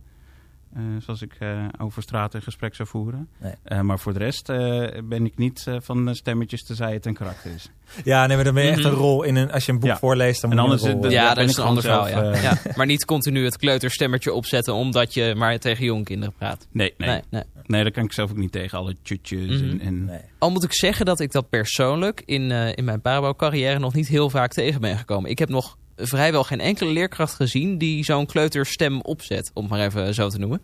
[0.99, 3.29] zoals ik eh, over straat een gesprek zou voeren.
[3.41, 3.53] Nee.
[3.63, 7.07] Eh, maar voor de rest eh, ben ik niet eh, van stemmetjes te zei het
[7.07, 7.69] een karakter is.
[8.05, 8.89] Ja, nee, maar dan ben je echt Mhm.
[8.89, 9.53] een rol in een.
[9.53, 9.97] Als je een boek Ja.
[9.99, 10.99] voorleest, dan En moet je een rol.
[10.99, 12.09] is het- ja, dat is een ander verhaal.
[12.09, 12.33] Ja.
[12.33, 16.67] eh, Ja, maar niet continu het kleuterstemmertje opzetten omdat je maar tegen jonge kinderen praat.
[16.73, 17.09] Nee, nee.
[17.09, 17.43] Nee, nee.
[17.67, 17.83] nee.
[17.83, 18.79] daar kan ik zelf ook niet tegen.
[18.79, 19.71] Alle tjutjes Mhm.
[19.71, 19.81] en...
[19.81, 20.21] en Nee.
[20.39, 24.09] Al moet ik zeggen dat ik dat persoonlijk in, eh, in mijn parabouwcarrière nog niet
[24.09, 25.31] heel vaak tegen ben gekomen.
[25.31, 29.81] Ik heb nog vrijwel geen enkele leerkracht gezien die zo'n kleuterstem opzet, om het maar
[29.81, 30.61] even zo te noemen.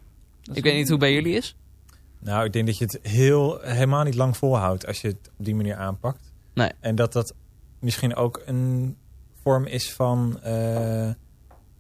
[0.53, 1.57] Ik weet niet hoe het bij jullie is.
[2.19, 5.45] Nou, ik denk dat je het heel, helemaal niet lang volhoudt als je het op
[5.45, 6.33] die manier aanpakt.
[6.55, 6.71] Nee.
[6.81, 7.35] En dat dat
[7.79, 8.97] misschien ook een
[9.43, 10.41] vorm is van.
[10.43, 11.11] eh,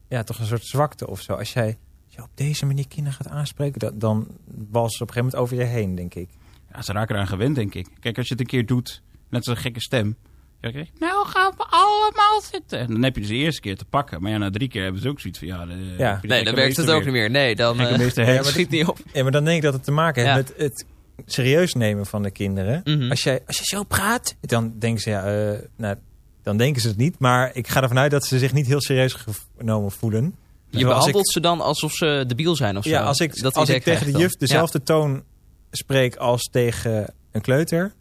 [0.08, 1.34] ja, toch een soort zwakte of zo.
[1.34, 4.28] Als jij als je op deze manier kinderen gaat aanspreken, dat, dan
[4.70, 6.28] wals ze op een gegeven moment over je heen, denk ik.
[6.72, 7.88] Ja, ze raken eraan gewend, denk ik.
[8.00, 10.16] Kijk, als je het een keer doet, net als een gekke stem.
[10.62, 12.79] Ja, nou gaan we allemaal zitten.
[12.79, 14.22] En dan heb je dus de eerste keer te pakken.
[14.22, 15.48] Maar ja, na drie keer hebben ze ook zoiets van...
[15.48, 17.31] Ja, de, de Nee, dan werkt het ook niet meer.
[17.31, 18.98] Nee, dan meester Ja, schiet niet op.
[19.12, 20.55] Ja, maar dan denk ik dat het te maken heeft Ja.
[20.57, 20.85] met het
[21.27, 22.81] serieus nemen van de kinderen.
[22.85, 23.11] Mhm.
[23.11, 25.96] Als, jij, als je zo praat, dan denken ze, ja, eh, nou,
[26.42, 27.18] dan denken ze het niet.
[27.18, 29.16] Maar ik ga ervan uit dat ze zich niet heel serieus
[29.59, 30.35] genomen voelen.
[30.70, 32.90] Je behandelt ik- ze dan alsof ze debiel zijn of zo.
[32.90, 34.38] Ja, als ik, Dat als ik tegen de juf dan.
[34.38, 35.22] dezelfde toon
[35.70, 37.92] spreek als tegen een kleuter,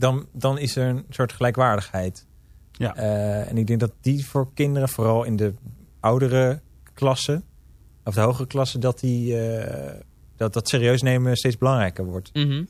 [0.00, 2.26] dan, dan is er een soort gelijkwaardigheid.
[2.72, 2.94] Ja.
[2.96, 5.54] Eh, en ik denk dat die voor kinderen, vooral in de
[6.00, 6.60] oudere
[6.94, 7.44] klassen,
[8.04, 10.00] of de hogere klassen, dat, die, eh,
[10.36, 12.30] dat dat serieus nemen steeds belangrijker wordt.
[12.32, 12.44] Ja.
[12.44, 12.64] Mhm.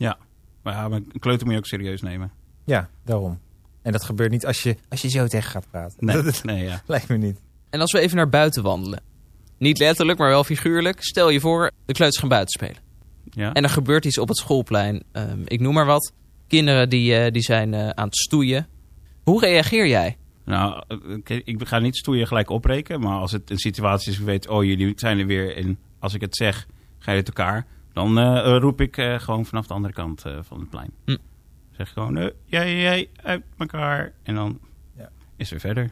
[0.63, 2.31] Maar ja, maar een kleuter moet je ook serieus nemen.
[2.65, 3.39] Ja, daarom.
[3.83, 6.07] En dat gebeurt niet als je, als je zo tegen gaat praten.
[6.07, 6.83] Nee, Dat nee ja.
[6.87, 7.41] lijkt me niet.
[7.71, 9.03] En als we even naar buiten wandelen.
[9.59, 11.03] Niet letterlijk, maar wel figuurlijk.
[11.03, 12.83] Stel je voor, de kleuters gaan buiten spelen.
[13.25, 13.53] ja.
[13.53, 15.03] En er gebeurt iets op het schoolplein.
[15.13, 16.13] Ehm, ik noem maar wat.
[16.51, 18.67] Kinderen die, eh, die zijn eh, aan het stoeien.
[19.23, 20.17] Hoe reageer jij?
[20.45, 20.83] Nou,
[21.25, 23.01] eh, ik ga niet stoeien gelijk opbreken.
[23.01, 25.57] Maar als het een situatie is, ik weet, oh, jullie zijn er weer.
[25.57, 26.67] En als ik het zeg,
[26.99, 27.67] ga je uit elkaar.
[27.93, 30.91] Dan eh, roep ik eh, gewoon vanaf de andere kant eh, van het plein.
[31.05, 31.17] Hm.
[31.77, 34.13] Zeg gewoon, jij, jij, uit elkaar.
[34.23, 34.59] En dan
[34.97, 35.09] Ja.
[35.37, 35.91] is er verder.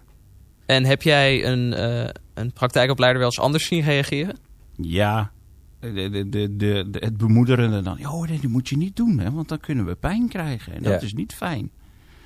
[0.66, 4.38] En heb jij een, eh, een praktijkopleider wel eens anders zien reageren?
[4.76, 5.32] Ja,
[5.80, 8.06] de, de, de, de, de- het bemoederende dan.
[8.06, 10.72] Oh, nee, dat moet je niet doen, hè, want dan kunnen we pijn krijgen.
[10.74, 11.06] En dat Ja.
[11.06, 11.70] is niet fijn.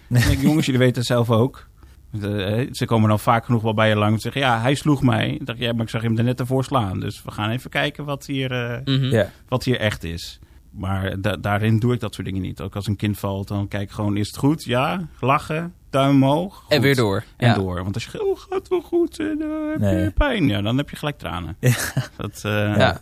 [0.09, 1.69] Ik denk, jongens, jullie weten het zelf ook.
[2.11, 4.41] De- ze komen dan vaak genoeg wel bij je lang en zeggen...
[4.41, 5.31] ja, hij sloeg mij.
[5.31, 7.01] Ik dacht, ja, maar ik zag hem er net ervoor slaan.
[7.01, 9.05] Dus we gaan even kijken wat hier, eh, Mhm.
[9.11, 9.31] Ja.
[9.49, 10.39] wat hier echt is.
[10.71, 12.61] Maar da- daarin doe ik dat soort dingen niet.
[12.61, 14.65] Ook als een kind valt, dan kijk ik gewoon, is het goed?
[14.65, 16.65] Ja, lachen, duim omhoog.
[16.69, 17.25] En weer door.
[17.37, 17.55] En ja.
[17.55, 17.83] door.
[17.83, 20.03] Want als je oh, gaat wel goed en eh, heb Nee.
[20.03, 20.49] je pijn.
[20.49, 21.57] Ja, dan heb je gelijk tranen.
[21.61, 21.75] Ja.
[22.17, 23.01] Dat, eh, Ja.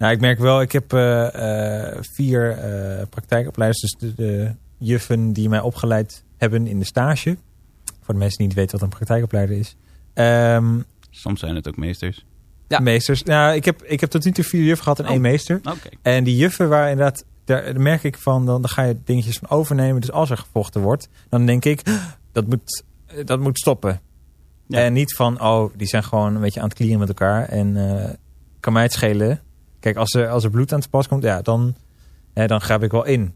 [0.00, 3.80] Nou, ik merk wel, ik heb eh, eh, vier eh, praktijkopleiders.
[3.80, 7.36] Dus de, de juffen die mij opgeleid hebben in de stage.
[8.00, 9.76] Voor de mensen die niet weten wat een praktijkopleider is.
[10.14, 10.78] Ehm,
[11.10, 12.24] Soms zijn het ook meesters.
[12.68, 12.78] Ja.
[12.78, 13.22] Meesters.
[13.22, 15.10] Nou, ik heb, ik heb tot nu toe vier juffen gehad en Oh.
[15.10, 15.56] één meester.
[15.56, 15.88] Oké.
[16.02, 19.50] En die juffen waar inderdaad, daar, merk ik van, dan, dan ga je dingetjes van
[19.50, 20.00] overnemen.
[20.00, 21.82] Dus als er gevochten wordt, dan denk ik,
[22.32, 22.82] dat moet,
[23.24, 24.00] dat moet stoppen.
[24.66, 24.78] Ja.
[24.78, 27.48] En niet van, oh, die zijn gewoon een beetje aan het klieren met elkaar.
[27.48, 28.10] En eh,
[28.60, 29.40] kan mij het schelen.
[29.80, 31.74] Kijk, als er, als er bloed aan te pas komt, ja, dan,
[32.34, 33.34] hè, dan grijp ik wel in.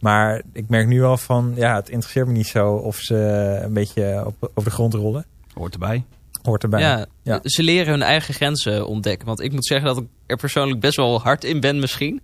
[0.00, 3.14] Maar ik merk nu al van, ja, het interesseert me niet zo of ze
[3.62, 5.24] een beetje op, over de grond rollen.
[5.54, 6.04] Hoort erbij.
[6.42, 6.80] Hoort erbij.
[6.80, 7.40] Ja, Ja.
[7.42, 9.26] ze leren hun eigen grenzen ontdekken.
[9.26, 12.20] Want ik moet zeggen dat ik er persoonlijk best wel hard in ben misschien.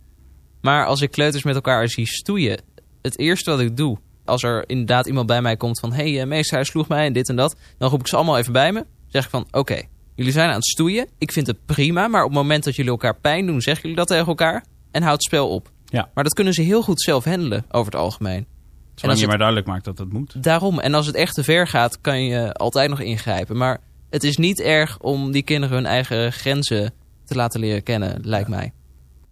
[0.61, 2.61] Maar als ik kleuters met elkaar zie stoeien...
[3.03, 3.99] het eerste wat ik doe...
[4.25, 5.93] als er inderdaad iemand bij mij komt van...
[5.93, 7.57] hé, hey, meester, hij sloeg mij en dit en dat...
[7.79, 8.87] dan roep ik ze allemaal even bij me.
[9.09, 9.83] zeg ik van, oké,
[10.15, 11.09] jullie zijn aan het stoeien.
[11.19, 13.61] Ik vind het prima, maar op het moment dat jullie elkaar pijn doen...
[13.61, 15.71] zeggen jullie dat tegen elkaar en houd het spel op.
[15.85, 16.11] Ja.
[16.15, 18.47] Maar dat kunnen ze heel goed zelf handelen over het algemeen.
[18.95, 20.43] Zolang als je het- maar duidelijk maakt dat het moet.
[20.43, 20.79] Daarom.
[20.81, 23.57] En als het echt te ver gaat, kan je altijd nog ingrijpen.
[23.57, 26.93] Maar het is niet erg om die kinderen hun eigen grenzen
[27.25, 28.73] te laten leren kennen, lijkt mij.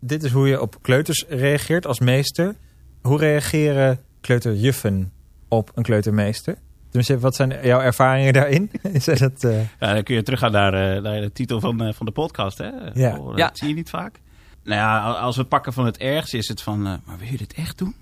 [0.01, 2.55] Dit is hoe je op kleuters reageert als meester.
[3.03, 5.13] Hoe reageren kleuterjuffen
[5.49, 6.57] op een kleutermeester?
[6.91, 8.71] Tenminste, wat zijn jouw ervaringen daarin?
[8.93, 11.93] Is dat, eh, Ja, dan kun je teruggaan naar, eh, naar de titel van, eh,
[11.93, 12.59] van de podcast.
[12.59, 12.69] Hè?
[12.95, 13.17] Ja.
[13.19, 13.51] Oh, dat Ja.
[13.53, 14.21] zie je niet vaak.
[14.65, 16.87] Nou ja, al- als we pakken van het ergste is het van...
[16.87, 17.95] eh, maar wil je dit echt doen?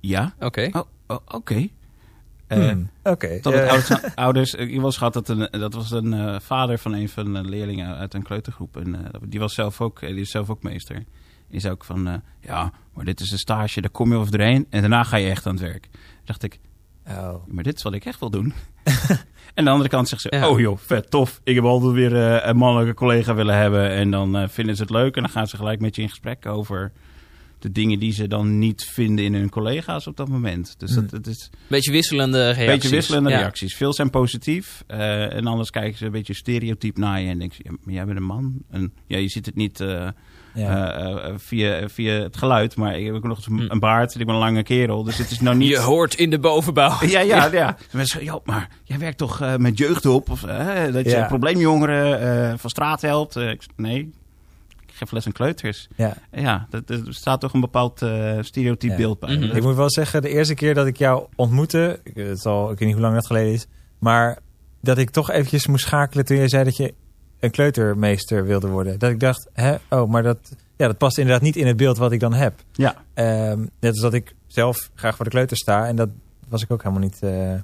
[0.00, 0.34] Ja.
[0.40, 0.68] Oké.
[0.72, 1.68] Oh, oh, oké.
[2.46, 3.38] Eh, hmm, Oké.
[3.42, 6.92] Dat het ouders, ouders ik iemand schat dat een, dat was een eh, vader van
[6.92, 8.76] een van de leerlingen uit een kleutergroep.
[8.76, 11.04] En eh, die was zelf ook, die is zelf ook meester.
[11.50, 14.30] Die zei ook van, eh, ja, maar dit is een stage, daar kom je over
[14.30, 15.82] doorheen en daarna ga je echt aan het werk.
[15.90, 16.58] Toen dacht ik,
[17.08, 17.34] oh.
[17.48, 18.52] maar dit is wat ik echt wil doen.
[18.84, 19.18] en
[19.54, 20.48] aan de andere kant zegt ze, Ja.
[20.48, 21.40] oh joh, vet tof.
[21.44, 23.90] Ik heb altijd weer eh, een mannelijke collega willen hebben.
[23.90, 26.08] En dan eh, vinden ze het leuk en dan gaan ze gelijk met je in
[26.08, 26.92] gesprek over
[27.58, 30.74] de dingen die ze dan niet vinden in hun collega's op dat moment.
[30.78, 31.18] Dus dat, Hmm.
[31.18, 32.60] het is Beetje wisselende reacties.
[32.66, 33.38] een beetje wisselende Ja.
[33.38, 33.76] reacties.
[33.76, 34.84] Veel zijn positief.
[34.86, 37.28] eh, en anders kijken ze een beetje stereotyp naar je.
[37.28, 38.54] En denken ze, ja, maar jij bent een man.
[38.70, 40.08] En ja, je ziet het niet eh,
[40.56, 40.92] Ja.
[40.94, 42.76] eh, eh, via, via het geluid.
[42.76, 43.70] Maar ik heb ook nog eens een, Hm.
[43.70, 44.14] een baard.
[44.14, 45.02] En ik ben een lange kerel.
[45.02, 45.68] Dus het is nou niet...
[45.68, 46.96] Je hoort in de bovenbouw.
[47.06, 47.76] Ja, ja, ja.
[47.92, 50.30] Mensen zeggen, joh, maar jij werkt toch eh, met jeugdhulp?
[50.30, 51.26] Of, dat je Ja.
[51.26, 53.36] probleemjongeren eh, van straat helpt?
[53.36, 53.98] Eh, nee,
[54.86, 55.88] ik geef les aan kleuters.
[55.96, 56.16] ja.
[56.32, 58.96] Ja, dat, er staat toch een bepaald eh stereotyp Ja.
[58.96, 59.36] beeld bij.
[59.36, 59.56] Mhm.
[59.56, 62.78] Ik moet wel zeggen, de eerste keer dat ik jou ontmoette, ik, het zal, ik
[62.78, 63.66] weet niet hoe lang dat geleden is,
[63.98, 64.38] maar
[64.82, 66.94] dat ik toch eventjes moest schakelen toen je zei dat je
[67.40, 68.98] een kleutermeester wilde worden.
[68.98, 70.38] Dat ik dacht, hè, oh, maar dat,
[70.76, 72.62] ja, dat past inderdaad niet in het beeld wat ik dan heb.
[72.72, 76.08] Ja, Ehm, net als dat ik zelf graag voor de kleuter sta en dat
[76.48, 77.54] was ik ook helemaal niet eh,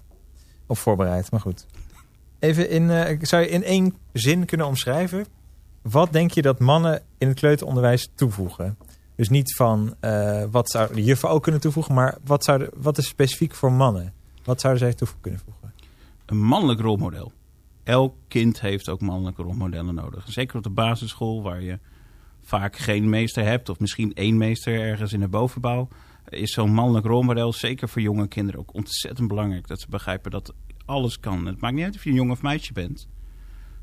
[0.67, 1.31] op voorbereid.
[1.31, 1.67] Maar goed.
[2.39, 5.27] Even in, eh, zou je in één zin kunnen omschrijven?
[5.83, 8.77] Wat denk je dat mannen in het kleuteronderwijs toevoegen?
[9.15, 12.99] Dus niet van eh, wat zouden de juffen ook kunnen toevoegen, maar wat, zouden, wat
[12.99, 14.13] is specifiek voor mannen?
[14.45, 15.73] Wat zouden zij toe kunnen voegen?
[16.27, 17.33] een mannelijk rolmodel.
[17.85, 20.25] Elk kind heeft ook mannelijke rolmodellen nodig.
[20.29, 21.79] Zeker op de basisschool, waar je
[22.40, 25.88] vaak geen meester hebt, of misschien één meester ergens in de bovenbouw,
[26.29, 29.66] is zo'n mannelijk rolmodel, zeker voor jonge kinderen, ook ontzettend belangrijk.
[29.66, 31.47] Dat ze begrijpen dat alles kan.
[31.47, 33.09] Het maakt niet uit of je een jongen of meisje bent.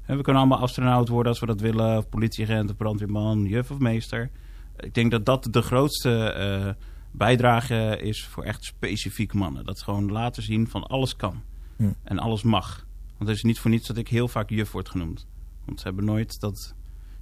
[0.05, 3.79] We kunnen allemaal astronaut worden als we dat willen, of politieagent, of brandweerman, juf of
[3.79, 4.29] meester.
[4.77, 6.69] Ik denk dat dat de grootste eh,
[7.11, 9.65] bijdrage is voor echt specifiek mannen.
[9.65, 11.41] Dat gewoon laten zien van alles kan.
[11.75, 11.91] Hm.
[12.03, 12.87] En alles mag.
[13.19, 15.27] Want het is niet voor niets dat ik heel vaak juf word genoemd.
[15.65, 16.57] Want ze hebben nooit dat.
[16.59, 16.73] Ze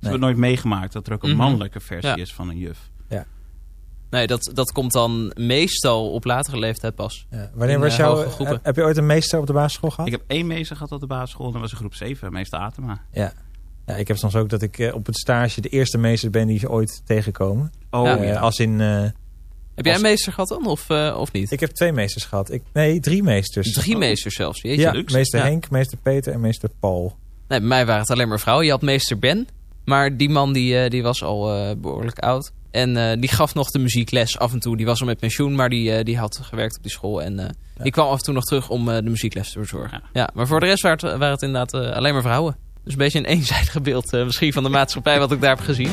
[0.04, 1.38] hebben nooit meegemaakt dat er ook een Mhm.
[1.38, 2.16] mannelijke versie Ja.
[2.16, 2.90] is van een juf.
[4.10, 7.28] Nee, dat, dat komt dan meestal op latere leeftijd pas.
[7.30, 7.50] Ja.
[7.54, 8.10] Wanneer In, was eh, jouw...
[8.14, 8.56] hogere groepen.
[8.56, 10.06] Heb, heb je ooit een meester op de basisschool gehad?
[10.06, 12.60] Ik heb één meester gehad op de basisschool en dat was in groep 7, meester
[12.60, 13.02] Atema.
[13.12, 13.34] Ja.
[13.86, 13.96] ja.
[13.96, 16.60] Ik heb soms ook dat ik eh, op het stage de eerste meester ben die
[16.60, 17.72] ze ooit tegenkomen.
[17.90, 18.16] Oh Ja.
[18.16, 18.34] ja.
[18.34, 18.82] Eh, als in...
[18.82, 19.04] eh,
[19.78, 21.52] Heb jij Als- een meester gehad dan, of, eh, of niet?
[21.52, 22.52] ik heb twee meesters gehad.
[22.52, 23.74] Ik, nee, drie meesters.
[23.74, 24.82] Drie meesters zelfs, jeetje.
[24.82, 25.16] Ja, luxe.
[25.16, 25.46] meester Ja.
[25.46, 27.16] Henk, meester Peter en meester Paul.
[27.48, 28.66] Nee, bij mij waren het alleen maar vrouwen.
[28.66, 29.48] Je had meester Ben,
[29.86, 32.52] maar die man die, eh, die was al eh, behoorlijk oud.
[32.72, 34.78] En eh, die gaf nog de muziekles af en toe.
[34.78, 37.22] Die was al met pensioen, maar die, eh, die had gewerkt op die school.
[37.22, 37.46] En eh,
[37.78, 37.84] Ja.
[37.84, 40.02] die kwam af en toe nog terug om eh, de muziekles te verzorgen.
[40.04, 40.10] Ja.
[40.22, 40.30] Ja.
[40.34, 42.58] maar voor de rest waren het, waren het inderdaad eh, alleen maar vrouwen.
[42.84, 45.66] Dus een beetje een eenzijdig beeld eh, misschien van de maatschappij wat ik daar heb
[45.66, 45.92] gezien.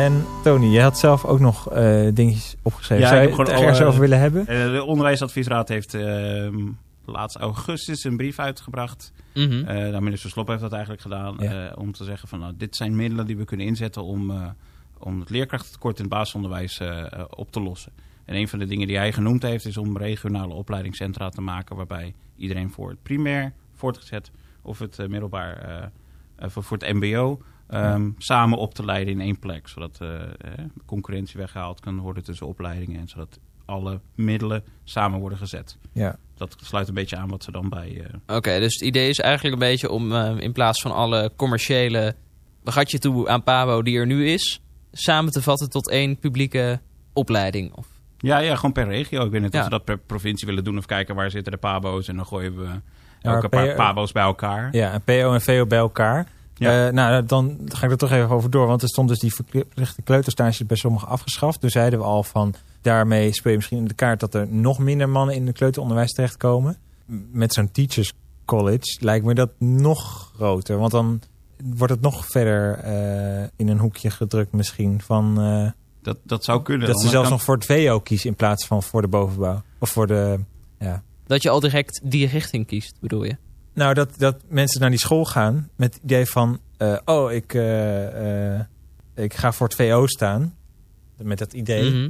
[0.00, 3.04] En Tony, je had zelf ook nog eh, dingetjes opgeschreven.
[3.04, 4.46] Ja, Zou ik je het ergens over willen hebben?
[4.46, 6.68] Eh, de onderwijsadviesraad heeft ehm
[7.04, 9.12] laatst augustus een brief uitgebracht.
[9.34, 9.64] Mhm.
[9.64, 11.36] Eh nou, minister Slop heeft dat eigenlijk gedaan.
[11.38, 11.68] Ja.
[11.68, 14.48] eh, om te zeggen van nou, dit zijn middelen die we kunnen inzetten om, eh,
[14.98, 16.80] om het leerkrachtentekort in het basisonderwijs
[17.30, 17.92] op te lossen.
[18.24, 21.76] En een van de dingen die hij genoemd heeft is om regionale opleidingscentra te maken
[21.76, 24.30] waarbij iedereen voor het primair, voortgezet
[24.62, 25.90] of het middelbaar,
[26.38, 29.68] voor, voor het mbo, ehm, samen op te leiden in één plek.
[29.68, 30.28] Zodat de
[30.86, 35.76] concurrentie weggehaald kan worden tussen opleidingen en zodat alle middelen samen worden gezet.
[35.92, 36.16] Ja.
[36.34, 38.06] Dat sluit een beetje aan wat ze dan bij...
[38.26, 41.32] eh, Oké, dus het idee is eigenlijk een beetje om eh, in plaats van alle
[41.36, 42.14] commerciële
[42.64, 44.60] gatje toe aan Pabo die er nu is,
[44.92, 46.80] samen te vatten tot één publieke
[47.12, 47.72] opleiding.
[47.74, 47.86] Of,
[48.18, 49.24] Ja, ja, gewoon per regio.
[49.24, 49.64] Ik weet niet of Ja.
[49.64, 52.56] we dat per provincie willen doen of kijken waar zitten de pabo's en dan gooien
[52.56, 52.68] we
[53.20, 54.68] elke paar pabo's bij elkaar.
[54.76, 56.26] Ja, en PO en VO bij elkaar.
[56.60, 56.86] Ja.
[56.86, 58.66] Eh, nou, dan ga ik er toch even over door.
[58.66, 61.60] Want er stond dus die verplichte kleuterstage bij sommigen afgeschaft.
[61.60, 64.78] Dus zeiden we al van, daarmee speel je misschien in de kaart dat er nog
[64.78, 66.76] minder mannen in het kleuteronderwijs terechtkomen.
[67.32, 68.12] Met zo'n teachers
[68.44, 70.78] college lijkt me dat nog groter.
[70.78, 71.20] Want dan
[71.74, 75.00] wordt het nog verder eh, in een hoekje gedrukt misschien.
[75.00, 75.70] Van, eh,
[76.02, 76.86] Dat, dat zou kunnen.
[76.86, 79.62] dat ze zelfs kant- nog voor het VO kiezen in plaats van voor de bovenbouw.
[79.78, 80.40] Of voor de...
[80.78, 81.02] Ja.
[81.26, 83.36] dat je al direct die richting kiest, bedoel je?
[83.72, 86.60] Nou, dat, dat mensen naar die school gaan met het idee van...
[86.76, 88.64] eh, oh, ik, eh, eh,
[89.14, 90.54] ik ga voor het VO staan.
[91.22, 91.90] Met dat idee.
[91.90, 92.08] Mhm.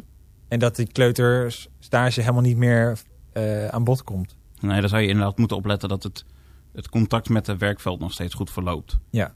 [0.48, 2.98] En dat die kleuterstage helemaal niet meer
[3.32, 4.36] eh, aan bod komt.
[4.60, 6.24] Nee, dan zou je inderdaad moeten opletten dat het,
[6.72, 8.98] het contact met het werkveld nog steeds goed verloopt.
[9.10, 9.32] Ja.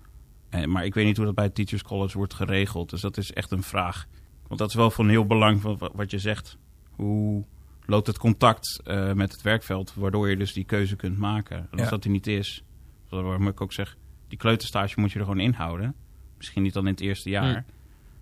[0.48, 2.90] Eh, maar ik weet niet hoe dat bij het Teachers College wordt geregeld.
[2.90, 4.06] Dus dat is echt een vraag
[4.46, 6.56] Want dat is wel van heel belang van wa- wat je zegt.
[6.90, 7.44] Hoe
[7.87, 11.57] loopt het contact eh, met het werkveld, waardoor je dus die keuze kunt maken.
[11.57, 11.88] En als Ja.
[11.88, 12.64] dat er niet is,
[13.09, 13.97] waarom ik ook zeg,
[14.29, 15.94] die kleuterstage moet je er gewoon inhouden.
[16.37, 17.53] Misschien niet dan in het eerste jaar.
[17.53, 17.64] Hmm.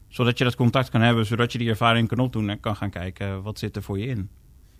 [0.08, 2.90] Zodat je dat contact kan hebben, zodat je die ervaring kan opdoen en kan gaan
[2.90, 4.28] kijken wat zit er voor je in.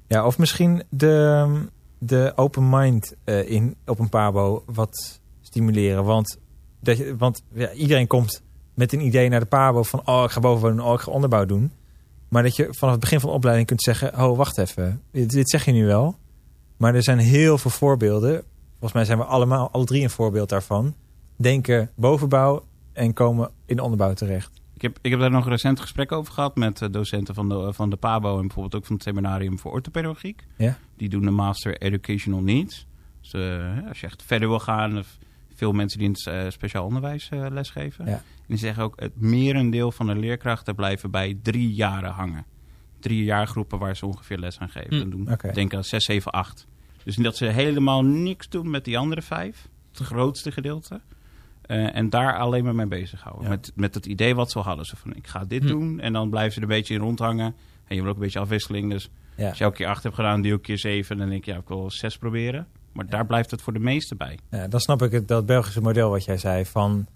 [0.07, 1.47] Ja, of misschien de,
[1.99, 6.05] de open mind eh, in, op een pabo wat stimuleren.
[6.05, 6.39] Want,
[6.81, 8.43] dat je, want ja, iedereen komt
[8.75, 10.03] met een idee naar de pabo van...
[10.05, 11.73] oh, ik ga bovenwonen, oh, ik ga onderbouw doen.
[12.33, 14.25] Maar dat je vanaf het begin van de opleiding kunt zeggen...
[14.25, 16.17] oh, wacht even, dit, zeg je nu wel.
[16.77, 18.45] Maar er zijn heel veel voorbeelden.
[18.71, 20.95] Volgens mij zijn we allemaal, alle drie een voorbeeld daarvan.
[21.37, 24.51] Denken bovenbouw en komen in onderbouw terecht.
[24.75, 27.73] Ik heb, ik heb daar nog recent gesprek over gehad met eh, docenten van de,
[27.73, 30.47] van de PABO en bijvoorbeeld ook van het seminarium voor orthopedagogiek.
[30.57, 30.79] Ja.
[30.97, 32.87] Die doen de Master Educational Needs.
[33.21, 35.19] Dus eh, als je echt verder wil gaan, of
[35.63, 38.05] veel mensen die in het eh, speciaal onderwijs eh, lesgeven.
[38.05, 38.13] Ja.
[38.13, 42.45] En die zeggen ook, het merendeel van de leerkrachten blijven bij drie jaren hangen.
[43.01, 45.01] Drie jaargroepen waar ze ongeveer les aan geven.
[45.03, 45.53] En doen, oké.
[45.53, 46.67] Denk aan zes, zeven, acht.
[47.05, 49.69] Dus dat ze helemaal niks doen met die andere vijf.
[49.93, 51.01] Het grootste gedeelte.
[51.63, 53.45] Eh, en daar alleen maar mee bezighouden.
[53.45, 53.49] Ja.
[53.51, 54.85] Met, met het idee wat ze al hadden.
[54.85, 55.69] Zo van, ik ga dit Hm.
[55.69, 56.01] doen.
[56.01, 57.55] En dan blijven ze er een beetje in rondhangen.
[57.87, 58.91] En je wil ook een beetje afwisseling.
[58.91, 59.49] Dus Ja.
[59.49, 61.19] als je elke keer acht hebt gedaan, die ook keer zeven.
[61.19, 62.67] Dan denk je, ja, ik wil zes proberen.
[62.93, 64.39] Maar daar blijft het voor de meeste bij.
[64.51, 67.07] Ja, dan snap ik het, dat Belgische model wat jij zei van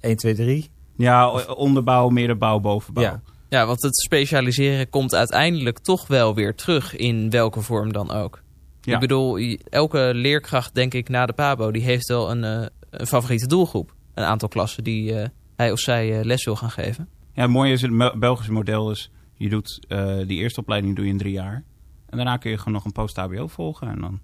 [0.00, 0.70] 1, 2, 3.
[0.96, 3.04] Ja, onderbouw, middenbouw, bovenbouw.
[3.04, 3.20] Ja.
[3.48, 8.42] Ja, want het specialiseren komt uiteindelijk toch wel weer terug in welke vorm dan ook.
[8.80, 8.94] Ja.
[8.94, 9.38] Ik bedoel,
[9.68, 13.94] elke leerkracht, denk ik, na de PABO, die heeft wel een, eh, een favoriete doelgroep.
[14.14, 17.08] Een aantal klassen die eh, hij of zij eh, les wil gaan geven.
[17.32, 21.04] Ja, het mooie is, het Belgische model is, je doet eh, die eerste opleiding doe
[21.04, 21.64] je in drie jaar.
[22.06, 23.88] En daarna kun je gewoon nog een post-HBO volgen.
[23.88, 24.20] En dan,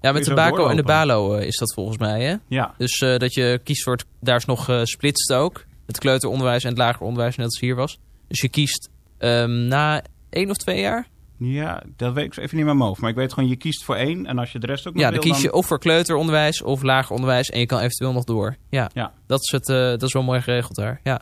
[0.00, 0.82] Ja, met de BACO en de.
[0.82, 2.36] BALO eh, is dat volgens mij, hè?
[2.48, 5.64] ja, Dus eh, dat je kiest voor het, daar is nog eh splitst ook.
[5.86, 7.98] Het kleuteronderwijs en het lager onderwijs, net als hier was.
[8.28, 11.08] Dus je kiest ehm, na één of twee jaar.
[11.38, 13.00] ja, dat weet ik zo even niet meer mijn hoofd.
[13.00, 14.26] Maar ik weet gewoon, je kiest voor één.
[14.26, 16.62] En als je de rest ook nog Ja, dan wil, kies je of voor kleuteronderwijs
[16.62, 17.50] of lager onderwijs.
[17.50, 18.56] En je kan eventueel nog door.
[18.70, 19.12] Ja, Ja.
[19.26, 21.00] Dat, is het, eh, dat is wel mooi geregeld daar.
[21.02, 21.20] Ja.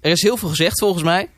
[0.00, 1.28] Er is heel veel gezegd volgens mij.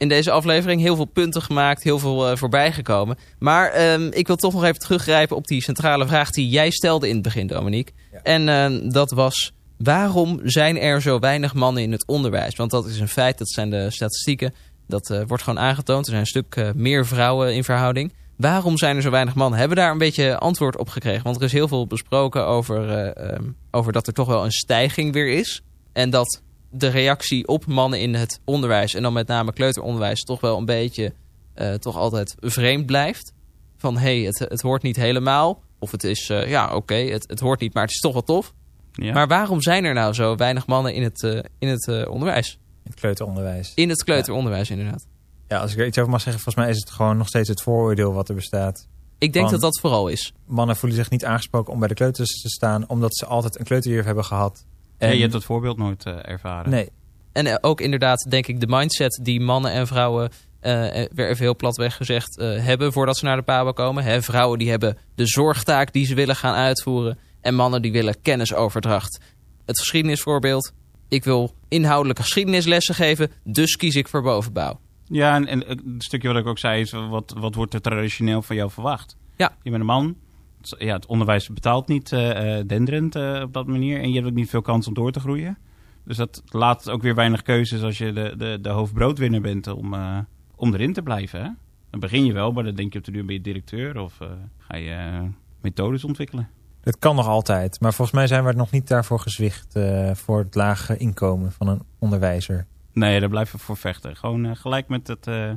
[0.00, 3.18] In deze aflevering heel veel punten gemaakt, heel veel eh, voorbij gekomen.
[3.38, 7.08] Maar ehm, ik wil toch nog even teruggrijpen op die centrale vraag die jij stelde
[7.08, 7.94] in het begin, Dominique.
[8.12, 8.22] Ja.
[8.22, 12.56] En ehm, dat was, waarom zijn er zo weinig mannen in het onderwijs?
[12.56, 14.54] Want dat is een feit, dat zijn de statistieken.
[14.86, 16.04] Dat eh, wordt gewoon aangetoond.
[16.04, 18.12] Er zijn een stuk eh, meer vrouwen in verhouding.
[18.36, 19.58] Waarom zijn er zo weinig mannen?
[19.58, 21.22] Hebben we daar een beetje antwoord op gekregen?
[21.22, 24.52] Want er is heel veel besproken over, eh, ehm, over dat er toch wel een
[24.52, 25.62] stijging weer is.
[25.92, 30.40] En dat de reactie op mannen in het onderwijs, en dan met name kleuteronderwijs, toch
[30.40, 31.12] wel een beetje
[31.54, 33.32] eh, toch altijd vreemd blijft.
[33.76, 35.62] Van hé, hey, het, het hoort niet helemaal.
[35.78, 38.22] Of het is, eh, ja oké, het, het hoort niet, maar het is toch wel
[38.22, 38.52] tof.
[38.92, 39.12] ja.
[39.12, 42.58] Maar waarom zijn er nou zo weinig mannen in het, eh, in het eh, onderwijs?
[42.84, 43.72] In het kleuteronderwijs.
[43.74, 45.06] In het kleuteronderwijs inderdaad.
[45.48, 47.48] Ja, als ik er iets over mag zeggen, volgens mij is het gewoon nog steeds
[47.48, 48.86] het vooroordeel wat er bestaat.
[49.18, 50.32] Ik denk Want- dat dat vooral is.
[50.46, 53.64] Mannen voelen zich niet aangesproken om bij de kleuters te staan, omdat ze altijd een
[53.64, 54.64] kleuterjuf hebben gehad.
[55.08, 56.70] Ja, je hebt dat voorbeeld nooit eh, ervaren.
[56.70, 56.88] Nee,
[57.32, 60.72] En eh, ook inderdaad, denk ik, de mindset die mannen en vrouwen, eh,
[61.12, 64.04] weer even heel platweg gezegd, hebben voordat ze naar de PABO komen.
[64.04, 67.18] Hè, vrouwen die hebben de zorgtaak die ze willen gaan uitvoeren.
[67.40, 69.20] En mannen die willen kennisoverdracht.
[69.66, 70.72] Het geschiedenisvoorbeeld.
[71.08, 74.80] Ik wil inhoudelijke geschiedenislessen geven, dus kies ik voor bovenbouw.
[75.04, 78.42] Ja, en, en het stukje wat ik ook zei is, wat, wat wordt er traditioneel
[78.42, 79.16] van jou verwacht?
[79.36, 79.56] Ja.
[79.62, 80.16] Je bent een man.
[80.60, 84.00] Het- Ja, het onderwijs betaalt niet eh eh, denderend eh, op dat manier.
[84.00, 85.58] En je hebt ook niet veel kans om door te groeien.
[86.04, 89.94] Dus dat laat ook weer weinig keuzes als je de, de, de hoofdbroodwinner bent om,
[89.94, 90.18] eh,
[90.56, 91.40] om erin te blijven.
[91.42, 91.48] Hè?
[91.90, 94.20] Dan begin je wel, maar dan denk je op de duur ben je directeur of
[94.20, 95.20] eh, ga je
[95.60, 96.48] methodes ontwikkelen.
[96.82, 97.80] dat kan nog altijd.
[97.80, 101.52] Maar volgens mij zijn we er nog niet daarvoor gezwicht eh, voor het lage inkomen
[101.52, 102.66] van een onderwijzer.
[102.92, 104.16] Nee, daar blijven we voor vechten.
[104.16, 105.50] Gewoon gelijk met het, eh,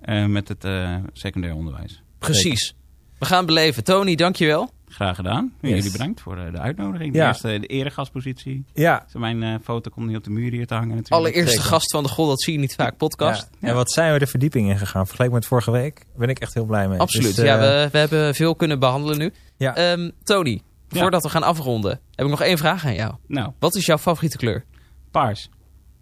[0.00, 2.02] eh, met het eh, secundair onderwijs.
[2.18, 2.74] Precies.
[3.20, 3.84] We gaan beleven.
[3.84, 4.70] Tony, dankjewel.
[4.88, 5.52] Graag gedaan.
[5.60, 5.70] Yes.
[5.74, 7.12] Jullie bedankt voor eh, de uitnodiging.
[7.12, 7.26] De Ja.
[7.28, 8.64] eerste de eregastpositie.
[8.74, 11.14] Ja, Dus Mijn eh, foto komt niet op de muur hier te hangen natuurlijk.
[11.14, 11.64] Allereerste zeker.
[11.70, 13.48] gast van de God, dat zie je niet vaak podcast.
[13.58, 13.68] Ja.
[13.68, 15.06] En wat zijn we de verdieping in gegaan?
[15.06, 16.98] Vergeleken met vorige week ben ik echt heel blij mee.
[16.98, 17.36] Absoluut.
[17.36, 19.32] Dus, ja, eh, we, we hebben veel kunnen behandelen nu.
[19.56, 19.74] Ja.
[19.76, 21.00] Ehm, Tony, Ja.
[21.00, 23.14] voordat we gaan afronden, heb ik nog één vraag aan jou.
[23.26, 24.64] Nou, Wat is jouw favoriete kleur?
[25.10, 25.48] paars.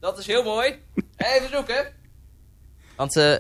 [0.01, 0.75] Dat is heel mooi.
[1.17, 1.93] Even zoeken.
[2.97, 3.35] Want, eh,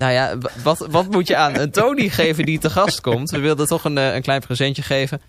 [0.00, 3.30] nou ja, wat, wat moet je aan een Tony geven die te gast komt?
[3.30, 5.20] We wilden toch een, eh, een klein presentje geven.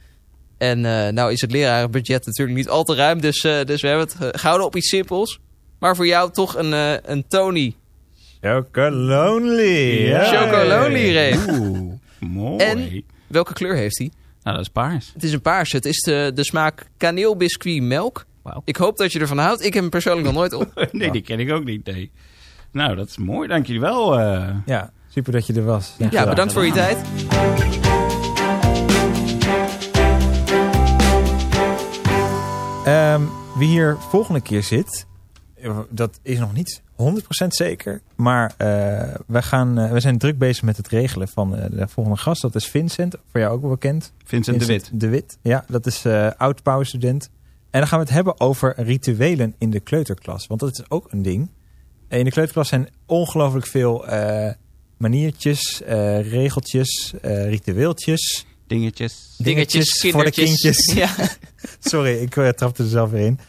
[0.57, 3.87] En eh, nou is het lerarenbudget natuurlijk niet al te ruim, dus, eh, dus we
[3.87, 5.39] hebben het eh, gehouden op iets simpels.
[5.79, 7.75] Maar voor jou toch een, eh, een Tony.
[8.41, 10.07] Chocolonely.
[10.07, 10.23] Ja.
[10.23, 11.39] Chocolonely reep.
[11.49, 12.63] Oeh, mooi.
[12.63, 13.03] En?
[13.27, 14.11] Welke kleur heeft hij?
[14.43, 15.11] Nou, dat is paars.
[15.13, 15.71] Het is een paars.
[15.71, 18.25] Het is de, de smaak kaneelbiscuit melk.
[18.41, 18.61] Wauw.
[18.65, 19.65] Ik hoop dat je ervan houdt.
[19.65, 20.87] Ik heb hem persoonlijk nog nooit op.
[20.91, 22.11] nee, die ken ik ook niet, nee.
[22.71, 23.47] Nou, dat is mooi.
[23.47, 24.19] Dank jullie wel.
[24.19, 24.55] eh.
[24.65, 25.95] Ja, super dat je er was.
[26.11, 26.97] Ja, bedankt voor je tijd.
[32.85, 33.21] Ehm,
[33.57, 35.05] wie hier volgende keer zit,
[35.89, 37.03] dat is nog niet 100%
[37.47, 38.01] zeker.
[38.15, 38.67] Maar eh,
[39.27, 42.41] we, gaan, eh, we zijn druk bezig met het regelen van de volgende gast.
[42.41, 44.13] Dat is Vincent, voor jou ook wel bekend.
[44.25, 44.89] Vincent de Wit.
[44.93, 47.29] De Wit, ja, dat is eh oud student.
[47.69, 50.47] En dan gaan we het hebben over rituelen in de kleuterklas.
[50.47, 51.49] Want dat is ook een ding.
[52.17, 54.51] In de kleuterklas zijn ongelooflijk veel eh,
[54.97, 58.45] maniertjes, eh, regeltjes, eh, ritueeltjes.
[58.67, 59.35] Dingetjes.
[59.37, 60.93] Dingetjes, voor de kindjes.
[60.93, 61.09] Ja.
[61.79, 63.39] Sorry, ik eh, trapte er zelf weer in.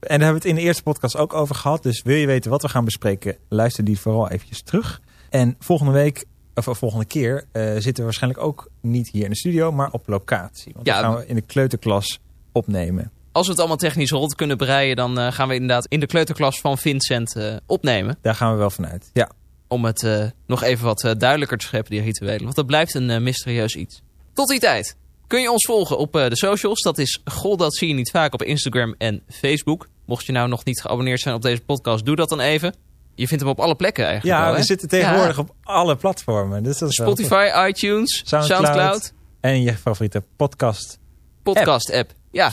[0.00, 1.82] En daar hebben we het in de eerste podcast ook over gehad.
[1.82, 5.00] Dus wil je weten wat we gaan bespreken, luister die vooral eventjes terug.
[5.30, 9.30] En volgende week, of eh, volgende keer, eh, zitten we waarschijnlijk ook niet hier in
[9.30, 10.72] de studio, maar op locatie.
[10.74, 11.00] Want Ja.
[11.02, 12.18] dan gaan we in de kleuterklas
[12.52, 13.10] opnemen.
[13.38, 16.06] Als we het allemaal technisch rond kunnen breien, dan eh, gaan we inderdaad in de
[16.06, 18.18] kleuterklas van Vincent eh, opnemen.
[18.22, 19.10] Daar gaan we wel vanuit.
[19.12, 19.30] Ja,
[19.68, 22.42] Om het eh, nog even wat duidelijker te scheppen, die rituelen.
[22.42, 24.02] Want dat blijft een mysterieus iets.
[24.32, 26.80] Tot die tijd kun je ons volgen op de socials.
[26.82, 29.88] Dat is Goh, dat zie je niet vaak op Instagram en Facebook.
[30.06, 32.74] Mocht je nou nog niet geabonneerd zijn op deze podcast, doe dat dan even.
[33.14, 34.64] Je vindt hem op alle plekken eigenlijk ja wel, we hè?
[34.64, 35.42] zitten tegenwoordig Ja.
[35.42, 36.62] op alle platformen.
[36.62, 36.94] Dus dat is.
[36.94, 38.64] Spotify, iTunes, Soundcloud.
[38.64, 40.98] Soundcloud En je favoriete podcast.
[41.42, 42.12] podcast-app.
[42.30, 42.52] Ja.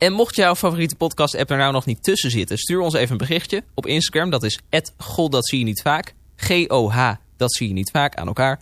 [0.00, 3.26] En mocht jouw favoriete podcast-app er nou nog niet tussen zitten, stuur ons even een
[3.26, 4.30] berichtje op Instagram.
[4.30, 4.60] Dat is
[4.96, 6.14] God, dat zie je niet vaak.
[6.36, 8.60] G-O-H, dat zie je niet vaak aan elkaar.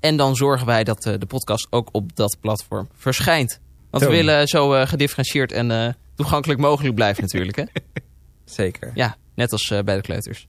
[0.00, 3.60] En dan zorgen wij dat eh, de podcast ook op dat platform verschijnt.
[3.90, 7.56] Want we willen zo eh, gedifferentieerd en eh, toegankelijk mogelijk blijven natuurlijk.
[7.56, 7.64] Hè?
[8.44, 8.90] Zeker.
[8.94, 10.48] Ja, net als bij de kleuters.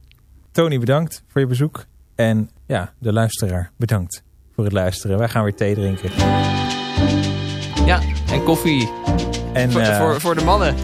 [0.52, 1.84] Tony, bedankt voor je bezoek.
[2.14, 4.22] En ja, de luisteraar, bedankt
[4.54, 5.18] voor het luisteren.
[5.18, 6.59] Wij gaan weer thee drinken.
[8.32, 8.90] En koffie
[9.52, 10.74] En, voor, eh, voor, voor de mannen.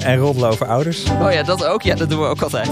[0.00, 1.04] en roddelen over ouders.
[1.22, 1.82] Oh ja, dat ook.
[1.82, 2.70] Ja, dat doen we ook altijd.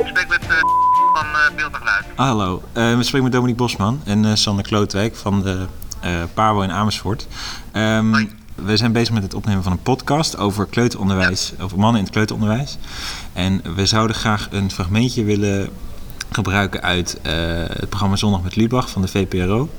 [0.00, 0.56] Ik spreek met eh,
[1.14, 2.04] van eh Beeld en Geluid.
[2.16, 5.66] Hallo, eh, we spreken met Dominique Bosman en eh Sander Klootwijk van de
[6.00, 7.26] eh Pabo in Amersfoort.
[7.72, 8.24] Ehm.
[8.64, 12.12] We zijn bezig met het opnemen van een podcast over kleuteronderwijs, over mannen in het
[12.12, 12.78] kleuteronderwijs.
[13.32, 15.70] En we zouden graag een fragmentje willen
[16.32, 17.32] gebruiken uit eh,
[17.68, 19.70] het programma Zondag met Lubach van de VPRO.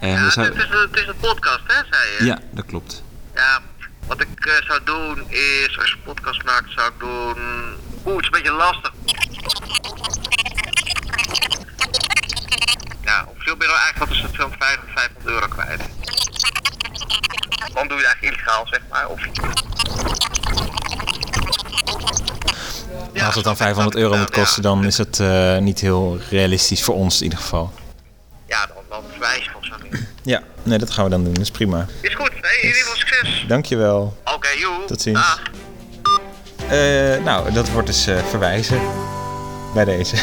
[0.00, 2.24] En Ja, we het, is, een- het is een podcast, hè, zei je?
[2.24, 3.02] ja, dat klopt.
[3.34, 3.60] Ja,
[4.06, 7.36] wat ik eh, zou doen is, als je een podcast maakt, zou ik doen...
[8.06, 8.92] Oeh, het is een beetje lastig.
[13.04, 15.80] Ja, op veel bureau eigenlijk wat is het zo'n 500, 500 euro kwijt.
[17.74, 19.08] Dan doe je het eigenlijk illegaal, zeg maar.
[19.08, 19.20] Of...
[23.12, 26.82] Ja, Als het dan 500 euro moet kosten, dan is het eh, niet heel realistisch
[26.82, 27.72] voor ons in ieder geval.
[28.46, 30.06] Ja, dan, dan verwijs je of zo niet.
[30.22, 31.32] Ja, nee, dat gaan we dan doen.
[31.32, 31.86] Dat is prima.
[32.00, 33.44] Is goed, hey, in ieder geval succes.
[33.48, 34.16] Dankjewel.
[34.24, 34.84] Oké, joe.
[34.86, 35.40] Tot ziens.
[36.68, 38.80] Eh, nou, dat wordt dus eh, verwijzen
[39.74, 40.16] bij deze.